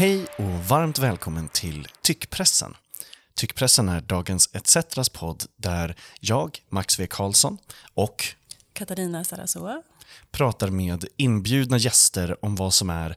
[0.00, 2.74] Hej och varmt välkommen till Tyckpressen.
[3.34, 7.58] Tyckpressen är dagens ETCetras podd där jag, Max V Karlsson
[7.94, 8.24] och
[8.72, 9.82] Katarina Sarasua.
[10.30, 13.16] pratar med inbjudna gäster om vad som är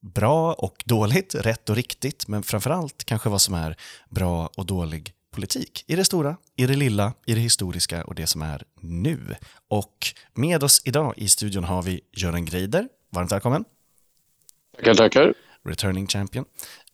[0.00, 3.76] bra och dåligt, rätt och riktigt, men framförallt kanske vad som är
[4.08, 5.84] bra och dålig politik.
[5.86, 9.36] I det stora, i det lilla, i det historiska och det som är nu.
[9.68, 12.88] Och med oss idag i studion har vi Göran Greider.
[13.10, 13.64] Varmt välkommen.
[14.76, 15.34] Tackar, tackar.
[15.68, 16.44] Returning champion.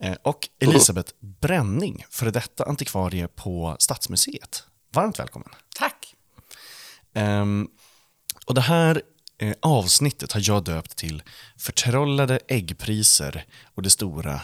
[0.00, 4.62] Eh, Och Elisabeth Bränning, före detta antikvarie på Stadsmuseet.
[4.92, 5.48] Varmt välkommen.
[5.78, 6.14] Tack.
[7.14, 7.68] Ehm,
[8.46, 9.02] och det här
[9.38, 11.22] eh, avsnittet har jag döpt till
[11.56, 13.44] Förtrollade äggpriser
[13.74, 14.40] och det stora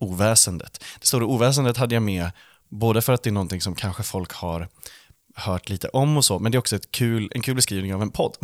[0.00, 0.84] oväsendet.
[1.00, 2.30] Det stora oväsendet hade jag med
[2.68, 4.68] både för att det är någonting som kanske folk har
[5.38, 8.02] hört lite om och så, men det är också ett kul, en kul beskrivning av
[8.02, 8.36] en podd.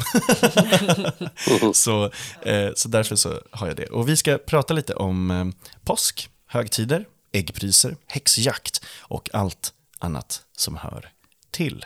[1.75, 2.11] så,
[2.43, 3.87] eh, så därför så har jag det.
[3.87, 5.45] Och vi ska prata lite om eh,
[5.85, 11.11] påsk, högtider, äggpriser, häxjakt och allt annat som hör
[11.51, 11.85] till.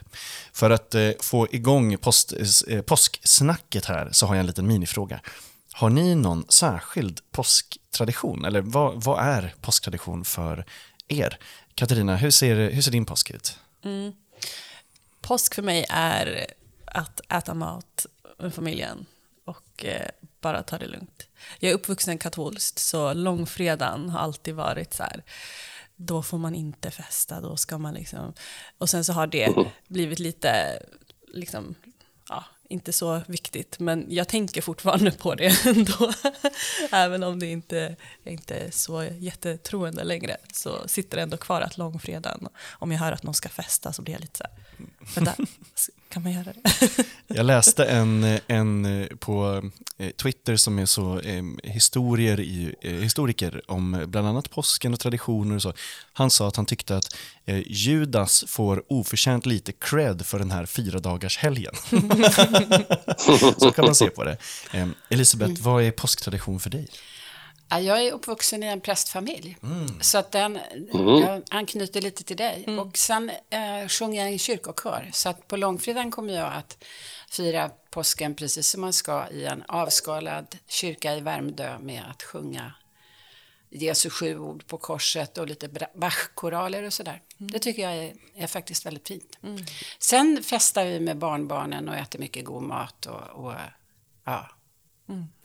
[0.52, 2.32] För att eh, få igång post,
[2.68, 5.20] eh, påsksnacket här så har jag en liten minifråga.
[5.72, 8.44] Har ni någon särskild påsktradition?
[8.44, 10.64] Eller vad, vad är påsktradition för
[11.08, 11.38] er?
[11.74, 13.58] Katarina, hur ser, hur ser din påsk ut?
[15.28, 16.46] Påsk för mig är
[16.84, 18.06] att äta mat
[18.38, 19.06] med familjen
[19.44, 20.08] och eh,
[20.40, 21.28] bara ta det lugnt.
[21.58, 25.24] Jag är uppvuxen katolskt, så långfredagen har alltid varit så här.
[25.96, 28.34] Då får man inte festa, då ska man liksom...
[28.78, 29.54] Och sen så har det
[29.88, 30.82] blivit lite,
[31.34, 31.74] liksom,
[32.28, 33.78] ja, inte så viktigt.
[33.78, 36.12] Men jag tänker fortfarande på det ändå.
[36.92, 40.36] Även om det inte, jag inte är så jättetroende längre.
[40.52, 44.02] Så sitter det ändå kvar att långfredagen, om jag hör att någon ska festa så
[44.02, 44.52] blir jag lite så här,
[45.14, 45.34] vänta,
[46.08, 46.88] kan man göra det?
[47.26, 49.62] Jag läste en, en på
[49.98, 55.00] eh, Twitter som är så eh, historier i, eh, historiker om bland annat påsken och
[55.00, 55.72] traditioner och så.
[56.12, 60.66] Han sa att han tyckte att eh, Judas får oförtjänt lite cred för den här
[60.66, 61.74] fyra dagars helgen.
[63.58, 64.36] så kan man se på det.
[64.72, 66.88] Eh, Elisabeth, vad är påsktradition för dig?
[67.70, 69.56] Ja, jag är uppvuxen i en prästfamilj.
[70.00, 70.58] Så att den
[71.22, 72.64] jag anknyter lite till dig.
[72.78, 75.10] Och sen eh, sjunger jag i kyrkokör.
[75.12, 76.84] Så att på långfredagen kommer jag att
[77.30, 82.72] fira påsken precis som man ska i en avskalad kyrka i Värmdö med att sjunga
[83.70, 87.22] Jesu sju ord på korset och lite Bach-koraler och sådär.
[87.36, 89.38] Det tycker jag är, är faktiskt väldigt fint.
[89.98, 93.54] Sen festar vi med barnbarnen och äter mycket god mat och, och
[94.24, 94.48] ja,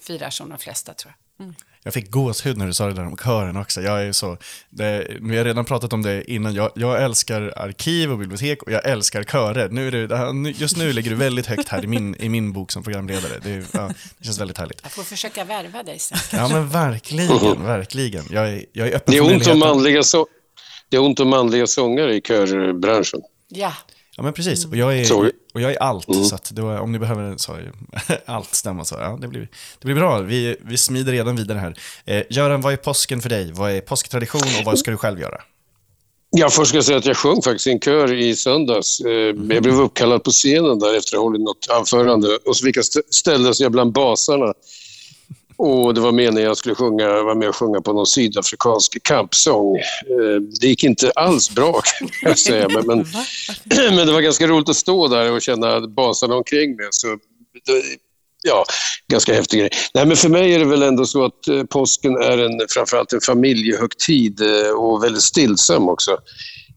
[0.01, 1.53] firar som de flesta tror jag.
[1.83, 3.81] Jag fick gåshud när du sa det där om kören också.
[3.81, 4.38] Jag är så,
[4.69, 6.53] det, vi har redan pratat om det innan.
[6.53, 9.69] Jag, jag älskar arkiv och bibliotek och jag älskar körer.
[9.69, 12.71] Nu är det, just nu ligger du väldigt högt här i min, i min bok
[12.71, 13.33] som programledare.
[13.44, 14.79] Det, är- ja, det känns väldigt härligt.
[14.83, 16.17] Jag får försöka värva dig sen.
[16.31, 18.23] Ja men verkligen, verkligen.
[18.31, 20.27] Jag är, jag är öppen Det är, ont om manliga så-
[20.89, 23.21] det är ont om manliga sångare i körbranschen.
[23.47, 23.73] Ja,
[24.18, 25.31] Ja men precis, och jag är, Sorry.
[25.53, 26.07] och jag är allt.
[26.29, 27.57] Så att då, om ni behöver så,
[28.25, 29.41] allt stämma så, ja det blir,
[29.79, 30.19] det blir bra.
[30.22, 31.75] Vi, vi smider redan vidare här.
[32.06, 33.51] Eh, Göran, vad är påsken för dig?
[33.51, 35.41] Vad är påsktradition och vad ska du själv göra?
[36.35, 39.00] Ja, först ska jag säga att jag sjöng faktiskt i en kör i söndags.
[39.00, 42.28] Eh, Jag blev uppkallad på scenen där efter att ha hållit något anförande.
[42.45, 44.53] Och så fick jag st- ställa sig bland basarna.
[45.66, 49.03] Och det var meningen att jag skulle sjunga, vara med och sjunga på någon sydafrikansk
[49.03, 49.78] kampsång.
[49.78, 52.68] Eh, Det gick inte alls bra kan jag säga.
[52.69, 53.06] Men, men,
[53.96, 56.88] men det var ganska roligt att stå där och känna basarna omkring mig.
[56.91, 57.18] Så,
[58.44, 58.66] ja,
[59.07, 59.69] ganska häftig grej.
[59.94, 63.13] Nej, men för mig är det väl ändå så att eh, påsken är en, framförallt
[63.13, 66.12] en familjehögtid eh, och väldigt stillsam också.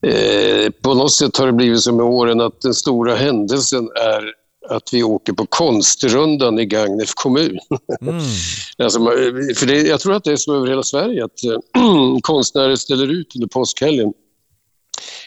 [0.02, 4.45] Eh, på något sätt har det blivit så med åren att den stora händelsen är
[4.68, 7.58] att vi åker på konstrundan i Gagnef kommun.
[8.00, 8.20] Mm.
[8.78, 8.98] Alltså,
[9.56, 11.82] för det, jag tror att det är så över hela Sverige att eh,
[12.22, 14.12] konstnärer ställer ut under påskhelgen.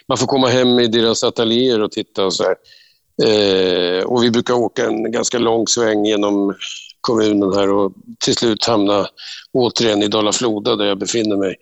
[0.08, 2.56] Man får komma hem i deras ateljéer och titta och så här.
[3.24, 6.56] Eh, och vi brukar åka en ganska lång sväng genom
[7.02, 9.08] kommunen här och till slut hamna
[9.52, 11.56] återigen i Dala-Floda där jag befinner mig.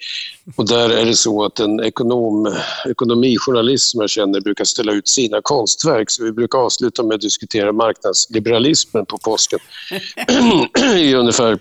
[0.55, 2.55] Och där är det så att en ekonom,
[2.89, 6.09] ekonomijournalist som jag känner brukar ställa ut sina konstverk.
[6.09, 9.59] Så vi brukar avsluta med att diskutera marknadsliberalismen på påsken
[10.95, 11.59] i ungefär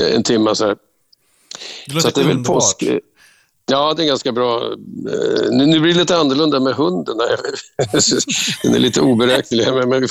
[0.00, 0.54] en timme.
[0.54, 0.76] Så, här.
[1.86, 2.84] Det så låter att det är väl påsk.
[3.66, 4.64] Ja, det är ganska bra.
[4.64, 7.16] Eh, Nu, nu blir det lite annorlunda med hunden.
[8.62, 9.66] Den är lite oberäknelig.
[9.86, 10.08] Men,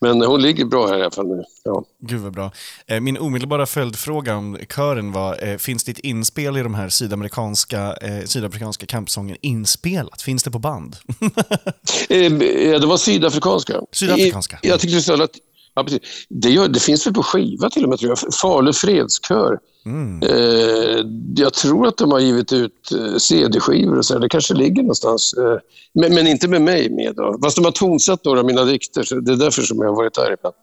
[0.00, 1.44] men, hon ligger bra här i alla fall nu.
[1.64, 1.84] Ja.
[2.00, 2.52] Gud vad bra.
[2.86, 7.96] Eh, Min omedelbara följdfråga om kören var, eh, finns ditt inspel i de här sydamerikanska,
[7.96, 10.22] eh, sydamerikanska kampsången inspelat?
[10.22, 10.96] Finns det på band?
[12.08, 13.80] Ja, det var sydafrikanska.
[13.92, 14.58] Sydafrikanska.
[14.62, 15.30] I- Jag tyckte sa att...
[15.74, 15.86] Ja.
[16.28, 18.34] Det, gör, det finns väl på skiva till och med, tror jag.
[18.34, 19.58] Falu fredskör
[20.22, 21.04] Eh,
[21.36, 24.14] jag tror att de har givit ut eh, CD-skivor och så.
[24.14, 24.20] här.
[24.20, 25.34] Det kanske ligger någonstans.
[25.34, 25.58] Eh,
[25.94, 27.14] men, men inte med mig med.
[27.16, 27.38] Då.
[27.42, 29.96] Fast de har tonsatt några av mina dikter, så det är därför som jag har
[29.96, 30.54] varit där ibland.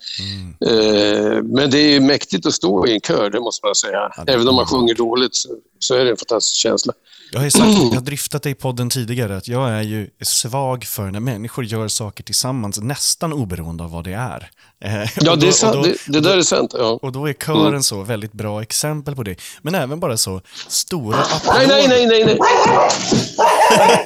[0.62, 4.12] Eh, men det är mäktigt att stå i en kör, det måste man säga.
[4.28, 5.50] Även om man sjunger dåligt så,
[5.80, 6.94] så är det en fantastisk känsla.
[7.31, 10.84] Jag har sagt, jag har dryftat det i podden tidigare, att jag är ju svag
[10.84, 14.50] för när människor gör saker tillsammans, nästan oberoende av vad det är.
[14.84, 15.74] Eh, Ja, och det, då- är sant.
[15.74, 16.74] då- det, det där är sant.
[16.78, 17.00] Ja.
[17.02, 19.36] Och då är kören så väldigt bra exempel på det.
[19.62, 21.68] Men även bara så stora Nej, applåder.
[21.68, 22.38] nej, nej, nej, nej.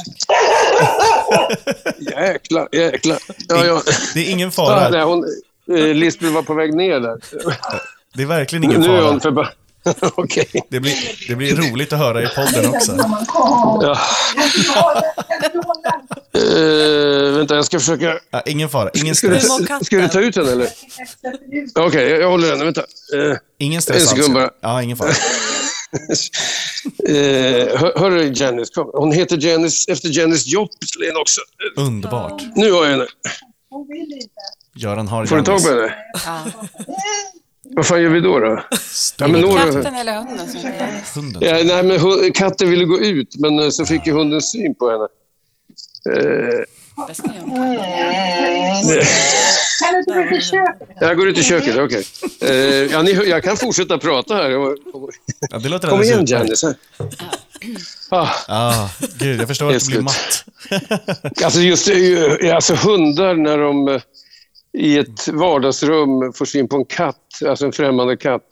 [1.99, 3.19] Jäklar, jäklar.
[3.49, 3.83] Ja, ja.
[4.15, 4.89] Det är ingen Ja, fara.
[4.89, 5.25] nej, hon,
[5.79, 7.19] eh, Lisbeth var på väg ner där.
[8.15, 9.11] Det är verkligen ingen Nu är fara.
[9.11, 9.53] hon förbannad.
[10.15, 10.49] Okej.
[10.71, 10.95] Det blir,
[11.29, 12.97] det blir roligt att höra i podden också.
[13.83, 13.99] Ja.
[16.35, 18.19] Eh, vänta, jag ska försöka...
[18.31, 18.91] Ja, ingen fara.
[18.95, 19.49] Ingen Ska du, stress.
[19.61, 19.85] mår katten?
[19.85, 20.69] ska du ta ut den eller?
[21.79, 22.59] Okej, jag, jag håller den.
[22.65, 22.81] Vänta.
[22.81, 24.51] Eh, Ingen stress En sekund bara.
[24.61, 25.09] Ja, ingen fara.
[27.09, 28.91] eh, hör, hörru Janice, kom.
[28.95, 31.41] Hon heter Janice efter Janis Joplin också.
[31.77, 32.43] Underbart.
[32.55, 33.07] Nu har jag henne.
[34.77, 35.93] Göran har Får du tag på Janis.
[36.25, 36.53] henne?
[37.77, 38.39] Vad fan gör vi då?
[38.39, 38.63] då?
[39.19, 39.63] Ja, men några...
[39.73, 40.49] Katten eller hunden
[41.15, 41.43] Hunden.
[41.43, 44.75] ja, nej, men hu- katten ville gå ut, men eh, så fick ju hunden syn
[44.75, 45.09] på henne.
[46.17, 46.65] Eh,
[51.01, 52.05] jag går ut i köket, okej.
[52.41, 52.55] Eh,
[52.93, 54.51] ja, ni, jag kan fortsätta prata här.
[54.51, 56.25] Ja, det låter Kom igen.
[56.27, 56.75] Janice.
[58.09, 58.29] Ah.
[58.49, 58.89] Ah,
[59.19, 60.45] gud, jag förstår att du blir matt.
[61.45, 61.97] Alltså just det, är
[62.43, 64.01] ju- alltså hundar när de eh,
[64.79, 67.17] i ett vardagsrum får syn på en katt,
[67.49, 68.43] alltså en främmande katt.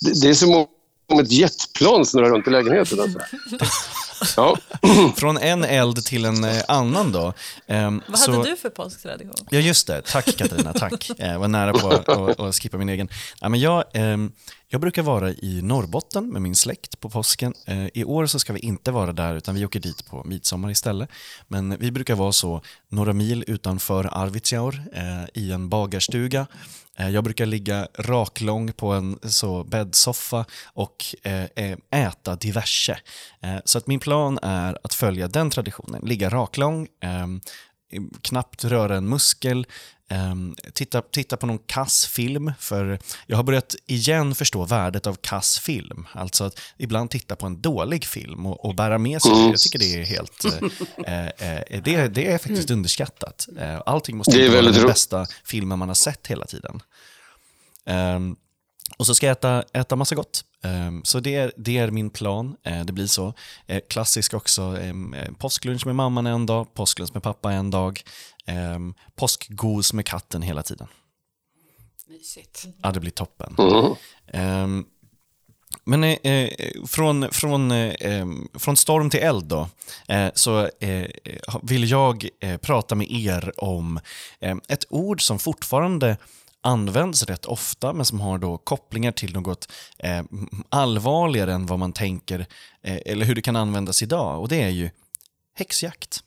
[0.00, 0.66] Det, det är som
[1.08, 3.00] om ett jetplan snurrar runt i lägenheten.
[3.00, 3.18] Alltså.
[4.36, 4.56] Ja.
[5.16, 7.32] Från en eld till en eh, annan då.
[7.66, 9.34] Ehm, Vad så- hade du för påsktradition?
[9.50, 10.02] Ja, just det.
[10.02, 11.10] Tack Katarina, tack.
[11.18, 13.08] Jag var nära på att, att, att skippa min egen.
[13.40, 14.32] Ja, men jag, ehm,
[14.74, 17.54] jag brukar vara i Norrbotten med min släkt på påsken.
[17.66, 20.70] Eh, I år så ska vi inte vara där, utan vi åker dit på midsommar
[20.70, 21.08] istället.
[21.48, 26.46] Men vi brukar vara så några mil utanför Arvidsjaur eh, i en bagarstuga.
[26.98, 31.04] Eh, jag brukar ligga raklång på en så bäddsoffa och
[31.90, 32.98] äta diverse.
[33.64, 36.00] Så att min plan är att följa den traditionen.
[36.04, 36.88] Ligga raklång,
[38.22, 39.66] knappt röra en muskel,
[40.72, 45.58] titta, titta på någon kass film, för jag har börjat igen förstå värdet av kass
[45.58, 46.06] film.
[46.12, 49.50] Alltså att ibland titta på en dålig film och, och bära med sig det.
[49.50, 50.44] Jag tycker det är helt...
[51.06, 53.46] Eh, eh, det, det är faktiskt underskattat.
[53.58, 56.82] Eh, allting måste vara den bästa filmen man har sett hela tiden.
[57.86, 58.36] Ehm,
[58.96, 60.44] och så ska jag äta, äta massa gott.
[60.62, 62.56] Ehm, så det är, det är min plan.
[62.62, 63.34] Eh, det blir så.
[63.66, 64.62] Eh, klassisk också.
[64.62, 68.02] Um, påsklunch med mamman en dag, påsklunch med pappa en dag.
[68.48, 70.86] Um, påskgos med katten hela tiden.
[72.08, 72.66] Mysigt.
[72.82, 73.54] Ja, det blir toppen.
[73.58, 73.94] Mhm.
[74.26, 74.84] Ehm,
[75.84, 76.50] men eh, eh,
[76.86, 79.68] från, från, eh, em, från storm till eld då,
[80.08, 81.06] eh, så eh,
[81.62, 84.00] vill jag eh, prata med er om
[84.40, 86.16] eh, ett ord som fortfarande
[86.60, 90.22] används rätt ofta, men som har då kopplingar till något eh,
[90.68, 92.46] allvarligare än vad man tänker,
[92.82, 94.40] eh, eller hur det kan användas idag.
[94.40, 94.90] Och det är ju
[95.54, 96.20] häxjakt.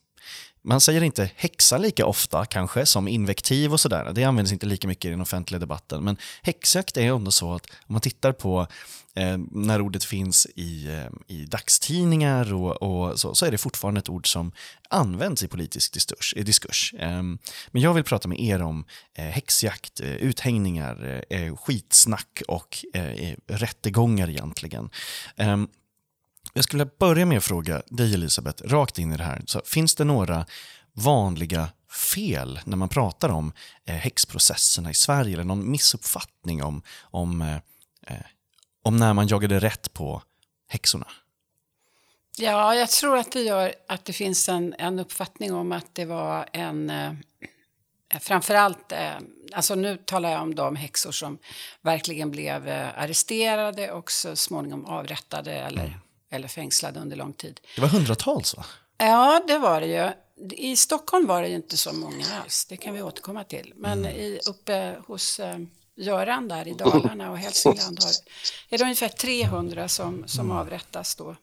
[0.62, 4.12] Man säger inte häxa lika ofta kanske som invektiv och sådär.
[4.16, 6.04] Det används inte lika mycket i den offentliga debatten.
[6.04, 8.68] Men häxjakt är ändå så att om man tittar på
[9.16, 14.00] eh, när ordet finns i, eh, i dagstidningar och, och så, så är det fortfarande
[14.00, 14.52] ett ord som
[14.90, 16.34] används i politisk diskurs.
[16.38, 16.94] i diskurs.
[17.00, 17.22] Eh,
[17.72, 18.86] men jag vill prata med er om
[19.18, 24.90] eh, häxjakt, eh, uthängningar, eh, skitsnack och eh, rättegångar egentligen.
[25.36, 25.68] Ehm,
[26.54, 29.42] jag skulle börja med att fråga dig Elisabeth, rakt in i det här.
[29.46, 30.46] Så finns det några
[30.94, 31.70] vanliga
[32.14, 33.54] fel när man pratar om
[33.86, 37.56] eh, häxprocesserna i Sverige eller någon missuppfattning om, om, eh,
[38.08, 38.26] eh,
[38.84, 40.22] om när man jagade rätt på
[40.68, 41.08] häxorna?
[42.38, 46.06] Ja, jag tror att det gör att det finns en, en uppfattning om att det
[46.06, 46.90] var en...
[46.90, 47.14] Eh,
[48.20, 49.18] framförallt, eh,
[49.54, 51.38] alltså nu talar jag om de häxor som
[51.82, 56.00] verkligen blev eh, arresterade och så småningom avrättade eller,
[56.30, 57.60] eller fängslade under lång tid.
[57.76, 58.66] Det var hundratals va?
[58.98, 60.12] Ja, det var det ju.
[60.52, 63.74] I Stockholm var det ju inte så många alls, det kan vi återkomma till.
[63.76, 65.60] Men i, uppe hos eh,
[65.96, 68.12] Göran där i Dalarna och Hälsingland har,
[68.70, 71.36] är det ungefär 300 som, som avrättas då.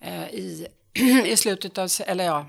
[0.00, 0.66] Eh, i,
[1.24, 2.46] I slutet av, eller ja,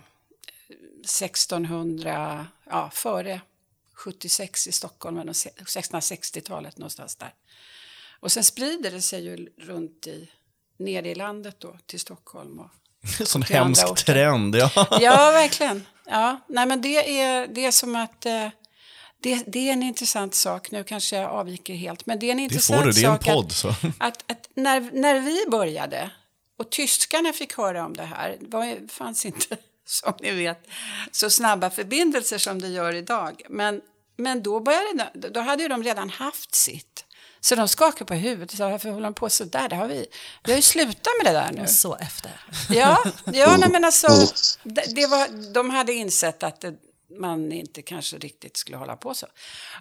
[1.04, 3.42] 1600, ja, före
[3.94, 7.34] 76 i Stockholm, eller 1660-talet någonstans där.
[8.20, 10.30] Och sen sprider det sig ju runt i,
[10.80, 12.70] ner i landet då, till Stockholm och
[13.28, 14.14] Sån till andra hemsk orter.
[14.14, 14.56] trend.
[14.56, 14.70] Ja.
[15.02, 15.86] Ja, verkligen.
[16.06, 18.48] Ja, nej, men det, är, det är som att eh,
[19.22, 20.72] det, det är en intressant sak.
[20.72, 23.10] Nu kanske jag avviker helt, men det är en Det intressant får du, det är
[23.12, 23.46] en sak podd.
[23.46, 23.68] att, Så.
[24.00, 26.10] att, att när, när vi började
[26.60, 30.68] och tyskarna fick höra om det här, det fanns inte som ni vet
[31.12, 33.42] så snabba förbindelser som det gör idag.
[33.50, 33.82] Men,
[34.18, 37.06] men då, började, de- då hade de redan haft sitt.
[37.42, 39.70] Så de skakade på huvudet och sa, varför håller de på så där?
[39.70, 40.06] Det har vi,
[40.44, 41.68] vi har ju slutat med det där nu.
[41.68, 42.32] Så efter.
[42.70, 43.04] Ja,
[43.34, 44.08] ja nej, men alltså,
[44.64, 46.76] det, det var, de hade insett att det,
[47.20, 49.28] man inte kanske riktigt skulle hålla på så.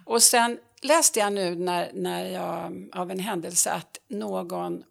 [0.05, 4.83] Och sen läste jag nu när, när jag, av en händelse att någon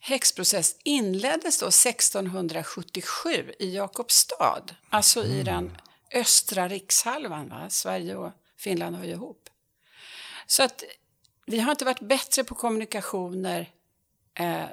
[0.00, 5.76] häxprocess inleddes då 1677 i Jakobstad, alltså i den
[6.14, 7.48] östra rikshalvan.
[7.48, 7.70] Va?
[7.70, 9.48] Sverige och Finland hör ju ihop.
[10.46, 10.84] Så att
[11.46, 13.70] vi har inte varit bättre på kommunikationer
[14.34, 14.64] eh,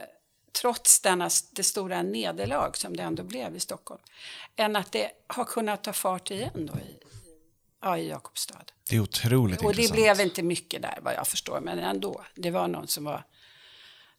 [0.61, 4.01] trots denna, det stora nederlag som det ändå blev i Stockholm,
[4.55, 6.99] än att det har kunnat ta fart igen då i,
[7.81, 8.65] ja, i Jakobstad.
[8.89, 9.95] Det är otroligt Och det intressant.
[9.95, 12.25] blev inte mycket där vad jag förstår, men ändå.
[12.35, 13.23] Det var någon som var,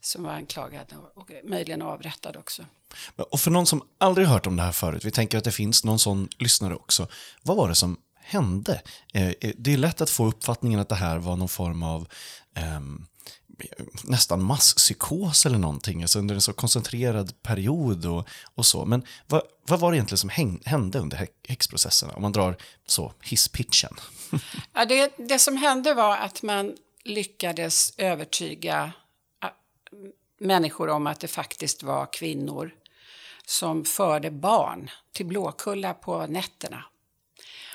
[0.00, 2.66] som var anklagad och, och möjligen avrättad också.
[3.16, 5.84] Och för någon som aldrig hört om det här förut, vi tänker att det finns
[5.84, 7.08] någon sån lyssnare också.
[7.42, 8.82] Vad var det som hände?
[9.12, 12.08] Eh, eh, Det är lätt att få uppfattningen att det här var någon form av
[12.56, 12.80] eh,
[14.04, 18.84] nästan masspsykos eller någonting, alltså under en så koncentrerad period och, och så.
[18.84, 22.14] Men vad, vad var det egentligen som häng, hände under häxprocesserna?
[22.14, 23.96] Om man drar så hisspitchen.
[24.72, 28.92] Ja, det, det som hände var att man lyckades övertyga
[30.42, 32.74] människor om att det faktiskt var kvinnor
[33.46, 36.84] som förde barn till Blåkulla på nätterna.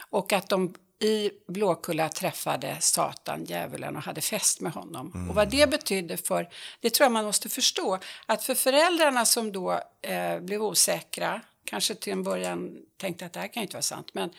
[0.09, 5.27] Och att de i Blåkulla träffade Satan, djävulen, och hade fest med honom.
[5.29, 6.49] Och vad det betydde för,
[6.81, 11.95] det tror jag man måste förstå, att för föräldrarna som då eh, blev osäkra, kanske
[11.95, 14.29] till en början tänkte att det här kan ju inte vara sant, men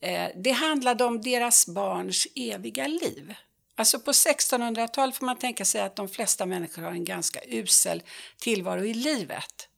[0.00, 3.34] Eh, det handlade om deras barns eviga liv.
[3.74, 8.02] Alltså på 1600-talet får man tänka sig att de flesta människor har en ganska usel
[8.38, 9.68] tillvaro i livet.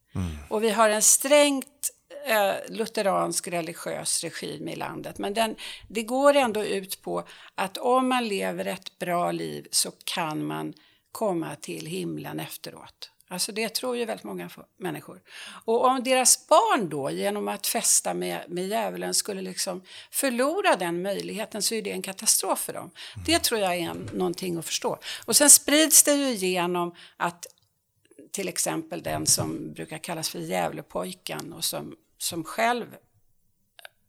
[0.48, 1.90] Och vi har en strängt
[2.26, 5.18] eh, lutheransk religiös regim i landet.
[5.18, 5.56] Men den,
[5.88, 7.24] det går ändå ut på
[7.54, 10.74] att om man lever ett bra liv så kan man
[11.12, 13.12] komma till himlen efteråt.
[13.32, 15.20] Alltså det tror ju väldigt många människor.
[15.64, 21.02] Och om deras barn då genom att festa med, med djävulen skulle liksom förlora den
[21.02, 22.90] möjligheten så är det en katastrof för dem.
[23.26, 24.98] Det tror jag är en, någonting att förstå.
[25.24, 27.46] Och sen sprids det ju genom att
[28.30, 32.84] till exempel den som brukar kallas för djävulpojken och som, som själv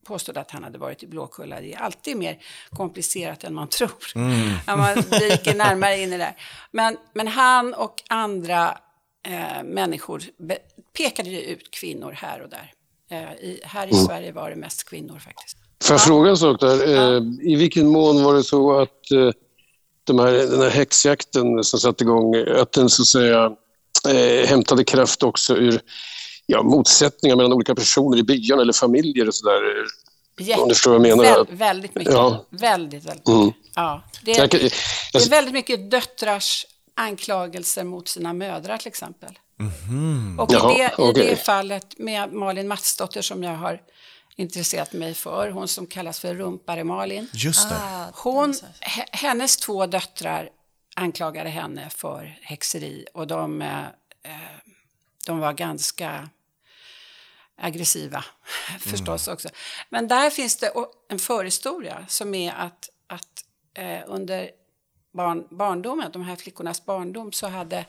[0.07, 1.61] påstod att han hade varit i Blåkulla.
[1.61, 2.37] Det är alltid mer
[2.69, 4.11] komplicerat än man tror.
[4.67, 6.35] När man dyker närmare in i det.
[6.71, 8.77] Men, men han och andra
[9.27, 10.57] eh, människor be-
[10.97, 12.73] pekade ju ut kvinnor här och där.
[13.11, 15.57] Eh, i, här i Sverige var det mest kvinnor faktiskt.
[15.83, 16.87] Får jag fråga en sak där?
[16.87, 19.29] Eh, I vilken mån var det så att eh,
[20.03, 23.51] de här, den här häxjakten som satte igång, att den så att säga
[24.09, 25.81] eh, hämtade kraft också ur
[26.45, 29.61] ja, motsättningar mellan olika personer i byarna eller familjer och sådär?
[30.39, 31.45] Jätte- Om du förstår vad jag menar.
[31.45, 32.13] Väl, väldigt mycket.
[32.13, 32.45] Ja.
[32.49, 33.45] Väldigt, väldigt Mm.
[33.45, 33.61] mycket.
[33.75, 34.73] Ja, det, Jag kan- det är
[35.13, 39.39] alltså- väldigt mycket döttrars anklagelser mot sina mödrar till exempel.
[40.39, 41.27] Och i, Jaha, det, i okej.
[41.29, 43.81] det fallet med Malin Matsdotter som jag har
[44.35, 47.27] intresserat mig för, hon som kallas för Rumpare-Malin.
[47.33, 47.75] Just det.
[47.75, 50.49] Ah, Hon, he- hennes två döttrar
[50.95, 53.79] anklagade henne för häxeri och de, eh,
[54.25, 54.31] eh,
[55.25, 56.29] de var ganska
[57.57, 58.23] aggressiva
[58.79, 59.49] förstås också.
[59.89, 60.71] Men där finns det
[61.09, 64.49] en förhistoria som är att, att eh, under
[65.13, 67.85] barn, barndomen, de här flickornas barndom, så hade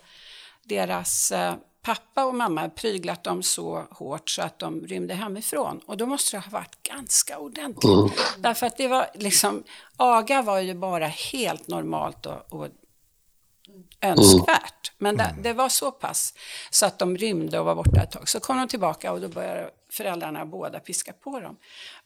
[0.63, 5.81] deras eh, pappa och mamma pryglat dem så hårt så att de rymde hemifrån.
[5.87, 7.91] Och då måste det ha varit ganska ordentligt.
[8.39, 9.65] Därför att det var liksom,
[9.97, 12.69] aga var ju bara helt normalt och, och
[14.05, 14.93] önskvärt.
[14.99, 16.35] Men det, det var så pass
[16.71, 18.29] så att de rymde och var borta ett tag.
[18.29, 21.57] Så kom de tillbaka och då började föräldrarna båda piska på dem.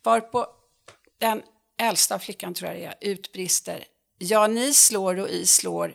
[0.02, 0.46] Varpå
[1.18, 1.42] den
[1.78, 3.84] äldsta flickan, tror jag det är, utbrister.
[4.18, 5.94] Ja, ni slår och i slår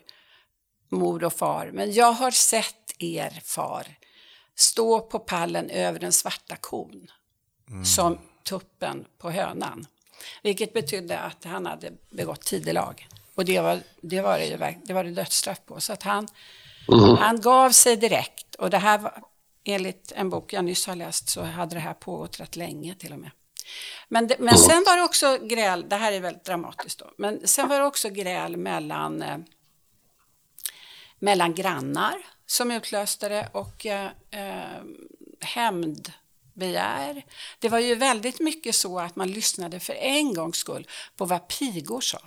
[0.89, 3.87] mor och far, men jag har sett er far
[4.55, 7.07] stå på pallen över den svarta kon
[7.85, 9.87] som tuppen på hönan.
[10.43, 13.07] Vilket betydde att han hade begått tidelag.
[13.35, 15.81] Och det var det, var det, ju, det var det dödsstraff på.
[15.81, 16.27] Så att han,
[17.19, 18.55] han gav sig direkt.
[18.55, 19.23] Och det här var,
[19.63, 23.13] enligt en bok jag nyss har läst, så hade det här pågått rätt länge till
[23.13, 23.31] och med.
[24.07, 27.47] Men, det, men sen var det också gräl, det här är väldigt dramatiskt då, men
[27.47, 29.37] sen var det också gräl mellan, eh,
[31.19, 34.83] mellan grannar som utlöste det och eh, eh,
[35.39, 36.11] hämnd
[36.53, 37.25] begär.
[37.59, 41.47] Det var ju väldigt mycket så att man lyssnade för en gångs skull på vad
[41.47, 42.19] pigor sa.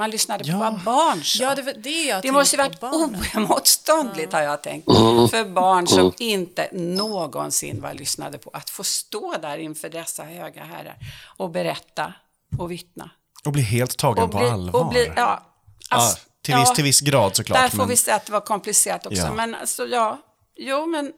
[0.00, 0.52] Man lyssnade Ja.
[0.52, 1.42] på vad barn sa.
[1.42, 4.84] Ja, det, var det jag Det måste varit oemotståndligt har jag tänkt.
[5.30, 8.50] För barn som inte någonsin var lyssnade på.
[8.52, 10.96] Att få stå där inför dessa höga herrar
[11.36, 12.14] och berätta
[12.58, 13.10] och vittna.
[13.44, 14.80] Och bli helt tagen Och på bli- allvar.
[14.80, 15.42] Och bli, ja, ja,
[15.88, 17.60] alltså, till, viss, ja, till viss grad såklart.
[17.60, 19.22] Där får men, vi säga att det var komplicerat också.
[19.22, 19.32] Ja.
[19.32, 20.18] Men alltså, ja,
[20.56, 21.12] jo, men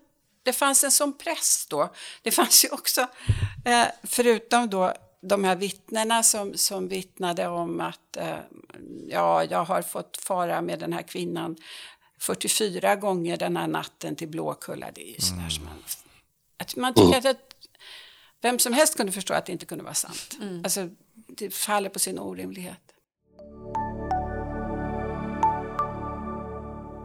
[0.44, 1.92] det fanns en sån press då.
[2.22, 3.00] Det fanns ju också,
[3.64, 8.36] eh, förutom då de här vittnena som, som vittnade om att eh,
[9.08, 11.56] ja, jag har fått fara med den här kvinnan
[12.18, 14.90] 44 gånger den här natten till Blåkulla.
[14.94, 15.74] Det är ju sådär som man...
[16.56, 17.54] Att man tycker att ett,
[18.40, 20.38] vem som helst kunde förstå att det inte kunde vara sant.
[20.64, 20.88] Alltså,
[21.28, 22.78] det faller på sin orimlighet.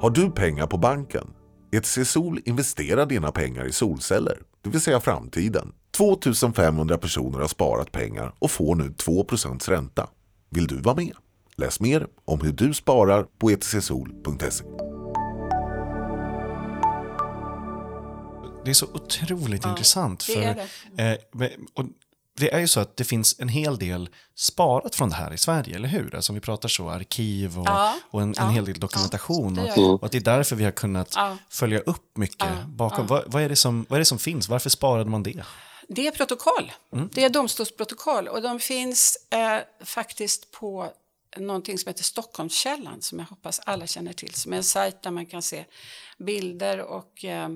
[0.02, 1.34] Har du pengar på banken?
[1.72, 5.74] ETC Sol investerar dina pengar i solceller, det vill säga framtiden.
[5.98, 10.08] 2500 personer har sparat pengar och får nu 2% ränta.
[10.50, 11.12] Vill du vara med?
[11.56, 14.64] Läs mer om hur du sparar på E etcsol.se.
[18.66, 20.28] Det är så otroligt intressant.
[20.28, 21.86] det För, är Eh, men- och
[22.38, 25.38] det är ju så att det finns en hel del sparat från det här i
[25.38, 26.16] Sverige, eller hur?
[26.16, 29.54] Alltså om vi pratar så, arkiv och, Ja, och en, en ja, hel del dokumentation.
[29.56, 29.84] det gör och, det.
[29.84, 31.38] och att det är därför vi har kunnat Ja.
[31.50, 33.08] följa upp mycket bakom.
[33.08, 34.50] Vad, vad, är det som, vad är det som finns?
[34.50, 35.44] Varför sparade man det?
[35.88, 36.72] Det är protokoll.
[37.12, 40.94] Det är domstolsprotokoll och de finns eh, faktiskt på
[41.38, 44.34] någonting som heter Stockholmskällan som jag hoppas alla känner till.
[44.34, 45.66] Som är en sajt där man kan se
[46.18, 47.50] bilder och eh,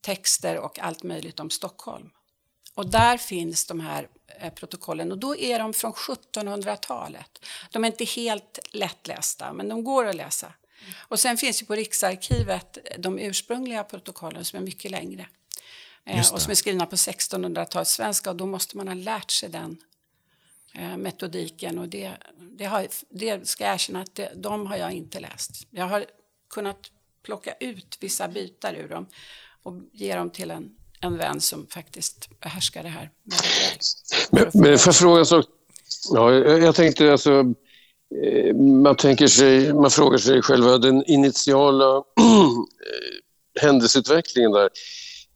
[0.00, 2.10] texter och allt möjligt om Stockholm.
[2.74, 4.08] Och där finns de här
[4.40, 7.44] eh, protokollen och då är de från 1700-talet.
[7.70, 10.52] De är inte helt lättlästa men de går att läsa.
[10.98, 15.26] Och sen finns ju på Riksarkivet de ursprungliga protokollen som är mycket längre.
[16.06, 19.48] Eh, och som är skrivna på 1600-talets svenska och då måste man ha lärt sig
[19.48, 19.76] den
[20.74, 24.92] eh, metodiken och det, det, har, det ska jag erkänna att det, de har jag
[24.92, 25.66] inte läst.
[25.70, 26.04] Jag har
[26.50, 26.90] kunnat
[27.22, 29.06] plocka ut vissa bitar ur dem
[29.62, 33.10] och ge dem till en, en vän som faktiskt behärskar det här.
[34.54, 35.46] Men, jag fråga en sak?
[36.12, 37.54] Ja, jag, tänkte alltså,
[38.24, 42.02] eh, man, tänker sig, man frågar sig själva den initiala
[43.60, 44.70] händelseutvecklingen där.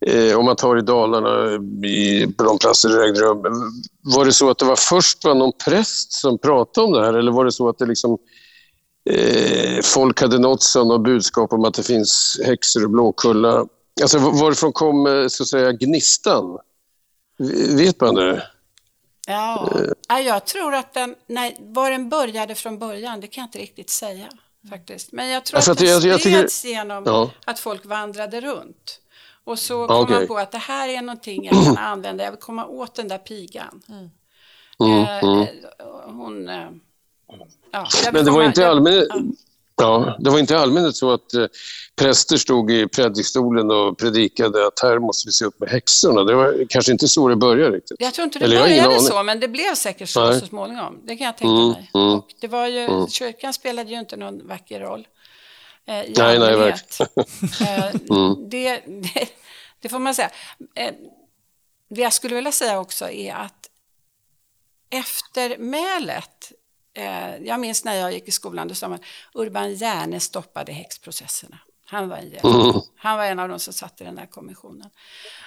[0.06, 1.50] Eh, om man tar i Dalarna,
[1.86, 3.42] i, på de platser det ägde rum.
[4.00, 7.14] Var det så att det var först var någon präst som pratade om det här
[7.14, 8.18] eller var det så att det liksom
[9.10, 13.66] eh, folk hade nåtts av något budskap om att det finns häxor och Blåkulla?
[14.02, 16.58] Alltså var- varifrån kom eh, så att säga gnistan?
[17.76, 18.42] Vet man det?
[19.26, 19.70] Ja,
[20.08, 23.58] ja, jag tror att den, nej, var den började från början, det kan jag inte
[23.58, 24.26] riktigt säga
[24.70, 25.12] faktiskt.
[25.12, 27.30] Men jag tror för att att den jag- jag tycker- spreds genom Ja.
[27.46, 29.00] att folk vandrade runt.
[29.44, 30.16] Och så kom okej.
[30.18, 33.09] man på att det här är någonting jag kan använda, jag vill komma åt den
[33.09, 33.83] där pigan.
[33.88, 34.11] Mm,
[34.80, 35.40] Eh, mm.
[35.40, 35.46] eh,
[36.07, 36.48] hon...
[36.48, 36.66] Eh,
[37.72, 39.22] ja, Men det var inte allmänhet, ja.
[39.76, 41.46] ja, det var inte allmänhet så att eh,
[41.96, 46.24] präster stod i predikstolen och predikade att här måste vi se upp med häxorna.
[46.24, 47.96] Det var kanske inte så det började riktigt.
[48.00, 50.40] Jag tror inte det Eller började så, men det blev säkert så Nej.
[50.40, 50.98] så småningom.
[51.04, 51.90] Det kan jag tänka Mm, mig.
[51.94, 52.18] mm.
[52.18, 55.07] Och det var ju, Kyrkan spelade ju inte någon vacker roll.
[55.87, 57.01] Eh, i Nej, nej, allmänhet.
[57.61, 58.49] eh, Mm.
[58.51, 59.29] det, det,
[59.81, 60.31] det får man säga.
[60.75, 60.94] Eh,
[61.88, 63.70] det jag skulle vilja säga också är att
[64.90, 66.53] eftermälet
[66.97, 68.99] Eh, jag minns när jag gick i skolan, då sa man
[69.35, 71.59] Urban Järne stoppade häxprocesserna.
[71.87, 72.33] Han var en.
[72.33, 72.81] Mm.
[72.97, 74.90] Han var en av de som satt i den där kommissionen.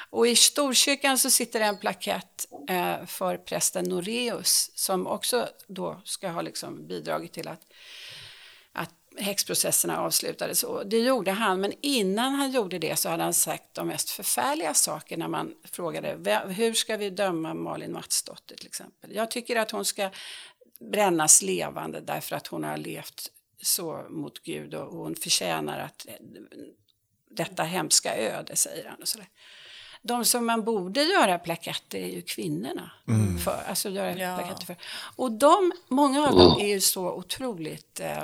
[0.09, 6.01] Och i Storkyrkan så sitter det en plakett eh, för prästen Noreus som också då
[6.05, 7.61] ska ha liksom bidragit till att
[9.19, 10.63] häxprocesserna avslutades.
[10.63, 14.09] Och det gjorde han, men innan han gjorde det så hade han sagt de mest
[14.09, 19.15] förfärliga saker när man frågade "Vem- hur ska vi döma Malin Matsdotter till exempel.
[19.15, 20.09] Jag tycker att hon ska
[20.91, 26.13] brännas levande därför att hon har levt så mot Gud och hon förtjänar att eh,
[27.29, 29.01] detta hemska öde, säger han.
[29.01, 29.27] Och sådär.
[30.01, 32.91] De som man borde göra plaketter är ju kvinnorna.
[33.43, 34.37] För, alltså göra Ja.
[34.37, 34.75] plaketter för.
[35.15, 38.23] Och de, många av dem är ju så otroligt eh,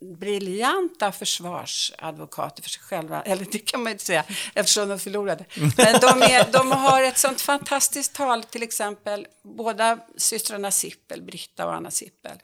[0.00, 3.22] briljanta försvarsadvokater för sig själva.
[3.22, 5.44] Eller det kan man inte säga eftersom de förlorade.
[5.54, 11.66] Men de, är, de har ett sånt fantastiskt tal, till exempel båda systrarna Sippel, Britta
[11.66, 12.38] och Anna Sippel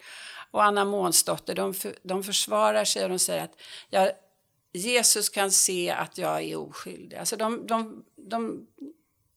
[0.50, 3.60] och Anna Månsdotter, de, för, de försvarar sig och de säger att
[3.90, 4.10] jag,
[4.72, 7.16] Jesus kan se att jag är oskyldig.
[7.16, 8.66] Alltså de, de, de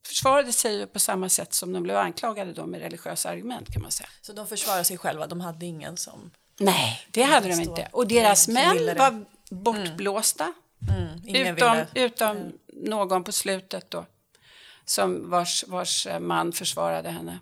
[0.07, 3.91] försvarade sig på samma sätt som de blev anklagade då med religiösa argument kan man
[3.91, 4.09] säga.
[4.21, 6.31] Så de försvarar sig själva, de hade ingen som...
[6.59, 7.87] Nej, det hade de inte.
[7.91, 10.53] Och deras män var bortblåsta.
[10.89, 14.05] Mm, Utom, utom någon på slutet då.
[14.85, 17.39] som vars, vars man försvarade henne.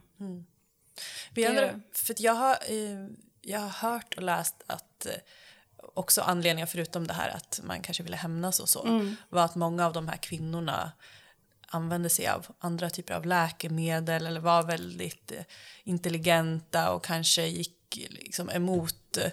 [1.34, 3.08] Vi undrar, för jag, har, eh,
[3.42, 5.12] jag har hört och läst att eh,
[5.94, 8.84] också anledningar förutom det här att man kanske ville hämnas och så
[9.30, 10.92] var att många av de här kvinnorna
[11.68, 15.44] använde sig av andra typer av läkemedel eller var väldigt eh,
[15.84, 19.32] intelligenta och kanske gick liksom emot eh,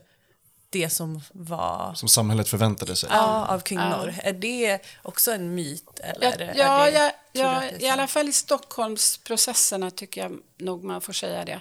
[0.71, 3.09] det som var Som samhället förväntade sig.
[3.13, 4.15] ja, av kvinnor.
[4.23, 6.01] Är det också en myt?
[6.01, 9.91] Eller Ja, är ja, det, ja, ja att det är i alla fall i Stockholmsprocesserna
[9.91, 11.61] tycker jag nog man får säga det.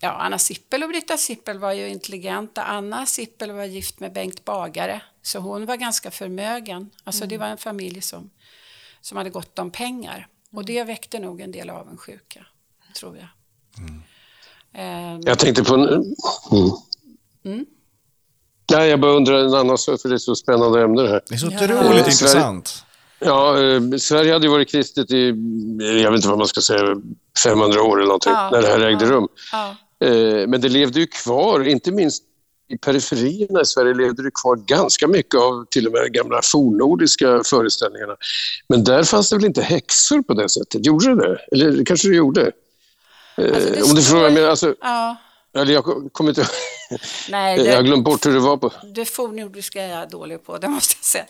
[0.00, 2.64] Ja, Anna Sippel och Britta Sippel var ju intelligenta.
[2.64, 6.90] Anna Sippel var gift med Bengt Bagare, så hon var ganska förmögen.
[7.04, 8.30] Alltså det var en familj som,
[9.00, 10.28] som hade gott om pengar.
[10.52, 12.46] Och det väckte nog en del avundsjuka,
[12.96, 13.28] tror jag.
[13.78, 14.02] Ehm,
[15.24, 15.74] Jag tänkte på...
[15.74, 15.82] En,
[17.44, 17.64] mm.
[18.72, 21.20] Nej, jag bara undrar en annan sak, för det är så spännande ämne det här.
[21.28, 21.56] Det är så Ja.
[21.56, 22.84] otroligt Sverige- intressant.
[23.18, 25.26] Ja, eh, Sverige hade ju varit kristet i,
[26.02, 26.96] jag vet inte vad man ska säga,
[27.44, 29.10] 500 år eller någonting, Ja, när det här ägde ja.
[29.10, 29.28] rum.
[29.52, 29.76] ja.
[30.06, 32.22] Eh, Men det levde ju kvar, inte minst
[32.68, 37.40] i periferierna i Sverige levde det kvar ganska mycket av till och med gamla fornnordiska
[37.44, 38.16] föreställningarna.
[38.68, 40.86] Men där fanns det väl inte häxor på det sättet?
[40.86, 41.38] Gjorde det det?
[41.52, 42.52] Eller det kanske det gjorde?
[43.36, 45.16] Eh, Alltså, det Om du står- frågar alltså, ja.
[45.54, 46.46] eller jag kommer inte
[47.30, 48.72] Nej, jag har det, glömt bort hur det var på...
[48.94, 51.26] Det fornnordiska är jag dålig på, det måste jag säga.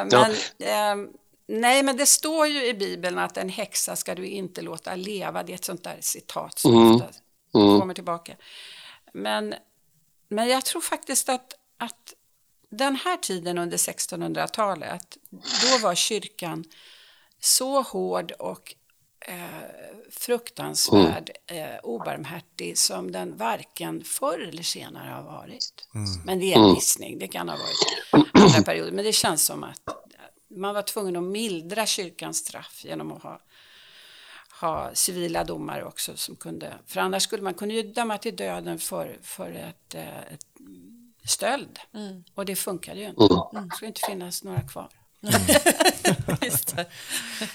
[0.00, 1.08] Eh, Men, ehm,
[1.46, 5.42] nej, men det står ju i Bibeln att en häxa ska du inte låta leva.
[5.42, 6.94] Det är ett sånt där citat som Mm.
[6.96, 7.08] ofta
[7.52, 8.32] kommer tillbaka.
[9.12, 9.54] Men,
[10.28, 12.14] men jag tror faktiskt att, att
[12.70, 16.64] den här tiden under 1600-talet, då var kyrkan
[17.40, 18.74] så hård och
[19.24, 19.36] eh,
[20.10, 25.88] fruktansvärd, eh, obarmhärtig som den varken förr eller senare har varit.
[26.24, 28.92] Men det är en gissning, det kan ha varit andra perioder.
[28.92, 29.80] Men det känns som att
[30.48, 33.40] man var tvungen att mildra kyrkans straff genom att ha,
[34.60, 38.78] ha civila domare också som kunde, för annars skulle man kunna ju döma till döden
[38.78, 40.46] för, för ett, eh, ett
[41.24, 41.78] stöld.
[42.34, 43.22] Och det funkade ju inte.
[43.52, 44.88] Det skulle inte finnas några kvar.
[46.42, 46.86] Just det.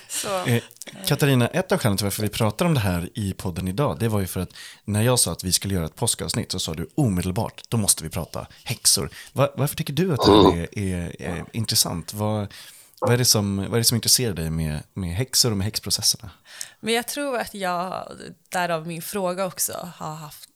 [0.07, 0.63] Så, Eh,
[1.09, 4.07] Katarina, ett av skälen till varför vi pratar om det här i podden idag, det
[4.07, 4.53] var ju för att
[4.85, 8.03] när jag sa att vi skulle göra ett påskavsnitt så sa du omedelbart, då måste
[8.03, 9.09] vi prata häxor.
[9.33, 12.13] Va- varför tycker du att det här är, är, är intressant?
[12.13, 12.53] Vad,
[12.99, 15.65] vad, är det som, vad är det som intresserar dig med, med häxor och med
[15.65, 16.31] häxprocesserna?
[16.79, 18.11] Men jag tror att jag,
[18.49, 20.49] därav min fråga också, har haft